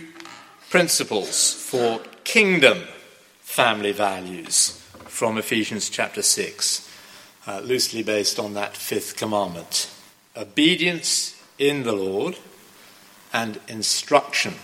principles 0.71 1.55
for 1.55 2.01
kingdom 2.25 2.79
family 3.41 3.93
values 3.93 4.85
from 5.07 5.38
Ephesians 5.38 5.88
chapter 5.88 6.23
6, 6.23 6.91
uh, 7.47 7.61
loosely 7.61 8.03
based 8.03 8.41
on 8.41 8.55
that 8.55 8.77
fifth 8.77 9.17
commandment 9.17 9.88
obedience 10.37 11.38
in 11.59 11.83
the 11.83 11.92
Lord 11.92 12.38
and 13.33 13.61
instruction 13.68 14.55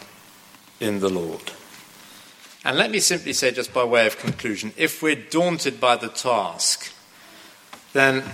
in 0.80 1.00
the 1.00 1.08
Lord. 1.08 1.52
And 2.64 2.78
let 2.78 2.90
me 2.90 2.98
simply 2.98 3.34
say, 3.34 3.50
just 3.50 3.74
by 3.74 3.84
way 3.84 4.06
of 4.06 4.18
conclusion, 4.18 4.72
if 4.76 5.02
we're 5.02 5.16
daunted 5.16 5.80
by 5.80 5.96
the 5.96 6.08
task, 6.08 6.92
then 7.92 8.24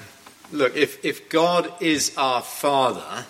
look, 0.52 0.76
if, 0.76 1.04
if 1.04 1.28
God 1.28 1.72
is 1.80 2.16
our 2.16 2.42
Father, 2.42 3.26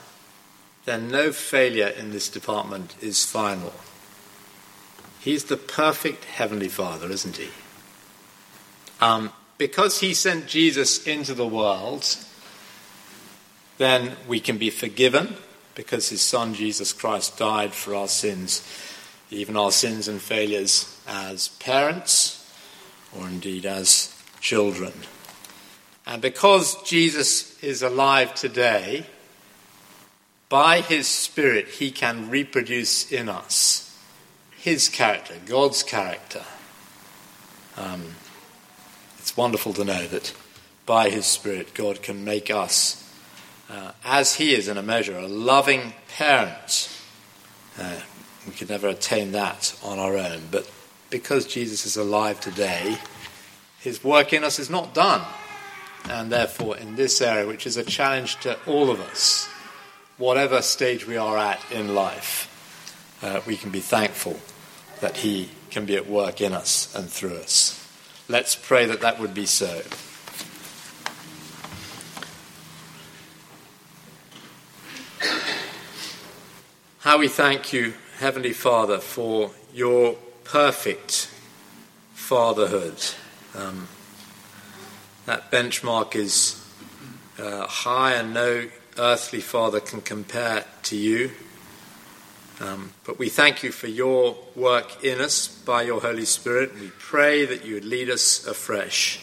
then 0.84 1.10
no 1.10 1.32
failure 1.32 1.88
in 1.88 2.10
this 2.10 2.28
department 2.28 2.94
is 3.00 3.24
final. 3.24 3.72
He's 5.20 5.44
the 5.44 5.56
perfect 5.56 6.24
Heavenly 6.24 6.68
Father, 6.68 7.10
isn't 7.10 7.36
he? 7.36 7.48
Um, 9.00 9.32
because 9.58 10.00
he 10.00 10.14
sent 10.14 10.46
Jesus 10.46 11.06
into 11.06 11.34
the 11.34 11.46
world, 11.46 12.16
then 13.80 14.16
we 14.28 14.40
can 14.40 14.58
be 14.58 14.68
forgiven 14.68 15.36
because 15.74 16.10
his 16.10 16.20
son 16.20 16.52
Jesus 16.52 16.92
Christ 16.92 17.38
died 17.38 17.72
for 17.72 17.94
our 17.94 18.08
sins, 18.08 18.62
even 19.30 19.56
our 19.56 19.72
sins 19.72 20.06
and 20.06 20.20
failures 20.20 21.00
as 21.08 21.48
parents 21.48 22.36
or 23.18 23.26
indeed 23.26 23.64
as 23.64 24.14
children. 24.40 24.92
And 26.06 26.20
because 26.20 26.82
Jesus 26.82 27.58
is 27.62 27.82
alive 27.82 28.34
today, 28.34 29.06
by 30.50 30.82
his 30.82 31.06
Spirit, 31.06 31.68
he 31.68 31.90
can 31.90 32.28
reproduce 32.28 33.10
in 33.10 33.30
us 33.30 33.96
his 34.58 34.90
character, 34.90 35.36
God's 35.46 35.82
character. 35.82 36.44
Um, 37.78 38.16
it's 39.18 39.34
wonderful 39.34 39.72
to 39.72 39.84
know 39.84 40.06
that 40.08 40.34
by 40.84 41.08
His 41.08 41.24
Spirit, 41.24 41.72
God 41.72 42.02
can 42.02 42.24
make 42.24 42.50
us, 42.50 43.09
uh, 43.70 43.92
as 44.04 44.34
He 44.34 44.54
is 44.54 44.68
in 44.68 44.76
a 44.76 44.82
measure, 44.82 45.16
a 45.16 45.28
loving 45.28 45.94
parent. 46.16 46.90
Uh, 47.78 48.00
we 48.46 48.52
could 48.52 48.68
never 48.68 48.88
attain 48.88 49.32
that 49.32 49.78
on 49.82 49.98
our 49.98 50.16
own, 50.16 50.42
but 50.50 50.70
because 51.08 51.46
Jesus 51.46 51.86
is 51.86 51.96
alive 51.96 52.40
today, 52.40 52.98
His 53.80 54.02
work 54.02 54.32
in 54.32 54.44
us 54.44 54.58
is 54.58 54.70
not 54.70 54.92
done. 54.92 55.22
And 56.08 56.32
therefore, 56.32 56.76
in 56.78 56.96
this 56.96 57.20
area, 57.20 57.46
which 57.46 57.66
is 57.66 57.76
a 57.76 57.84
challenge 57.84 58.40
to 58.40 58.58
all 58.66 58.90
of 58.90 59.00
us, 59.00 59.48
whatever 60.16 60.62
stage 60.62 61.06
we 61.06 61.16
are 61.16 61.36
at 61.36 61.60
in 61.70 61.94
life, 61.94 62.46
uh, 63.22 63.40
we 63.46 63.56
can 63.56 63.70
be 63.70 63.80
thankful 63.80 64.38
that 65.00 65.18
He 65.18 65.50
can 65.70 65.84
be 65.84 65.96
at 65.96 66.08
work 66.08 66.40
in 66.40 66.52
us 66.52 66.94
and 66.94 67.08
through 67.08 67.36
us. 67.36 67.76
Let's 68.28 68.56
pray 68.56 68.86
that 68.86 69.02
that 69.02 69.20
would 69.20 69.34
be 69.34 69.46
so. 69.46 69.82
How 77.10 77.18
we 77.18 77.26
thank 77.26 77.72
you, 77.72 77.94
Heavenly 78.20 78.52
Father, 78.52 78.98
for 79.00 79.50
your 79.74 80.14
perfect 80.44 81.28
fatherhood. 82.14 83.02
Um, 83.52 83.88
that 85.26 85.50
benchmark 85.50 86.14
is 86.14 86.64
uh, 87.36 87.66
high 87.66 88.12
and 88.12 88.32
no 88.32 88.68
earthly 88.96 89.40
father 89.40 89.80
can 89.80 90.02
compare 90.02 90.64
to 90.84 90.96
you. 90.96 91.32
Um, 92.60 92.92
but 93.02 93.18
we 93.18 93.28
thank 93.28 93.64
you 93.64 93.72
for 93.72 93.88
your 93.88 94.36
work 94.54 95.02
in 95.02 95.20
us 95.20 95.48
by 95.48 95.82
your 95.82 96.02
Holy 96.02 96.24
Spirit. 96.24 96.78
We 96.78 96.92
pray 96.96 97.44
that 97.44 97.64
you 97.64 97.74
would 97.74 97.84
lead 97.84 98.08
us 98.08 98.46
afresh 98.46 99.18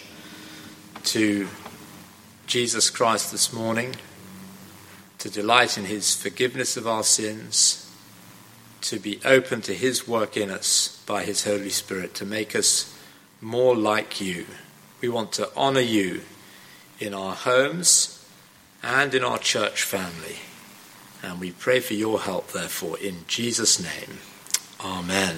to 1.06 1.48
Jesus 2.48 2.90
Christ 2.90 3.32
this 3.32 3.54
morning, 3.54 3.96
to 5.20 5.30
delight 5.30 5.78
in 5.78 5.86
his 5.86 6.16
forgiveness 6.16 6.78
of 6.78 6.88
our 6.88 7.04
sins, 7.04 7.92
to 8.82 9.00
be 9.00 9.20
open 9.26 9.62
to 9.62 9.74
his 9.74 10.08
work 10.08 10.38
in 10.38 10.50
us 10.50 11.04
by 11.06 11.24
his 11.24 11.44
Holy 11.44 11.70
Spirit, 11.70 12.14
to 12.16 12.26
make 12.26 12.56
us 12.56 12.96
more 13.42 13.76
like 13.76 14.22
you. 14.22 14.46
We 15.02 15.10
want 15.10 15.32
to 15.34 15.50
honor 15.56 15.82
you 15.82 16.22
in 17.00 17.14
our 17.14 17.36
homes 17.36 18.26
and 18.84 19.14
in 19.14 19.24
our 19.24 19.40
church 19.40 19.84
family. 19.84 20.38
And 21.24 21.40
we 21.40 21.52
pray 21.52 21.80
for 21.80 21.94
your 21.94 22.20
help, 22.20 22.52
therefore, 22.52 22.98
in 23.00 23.26
Jesus' 23.28 23.80
name. 23.82 24.20
Amen. 24.80 25.38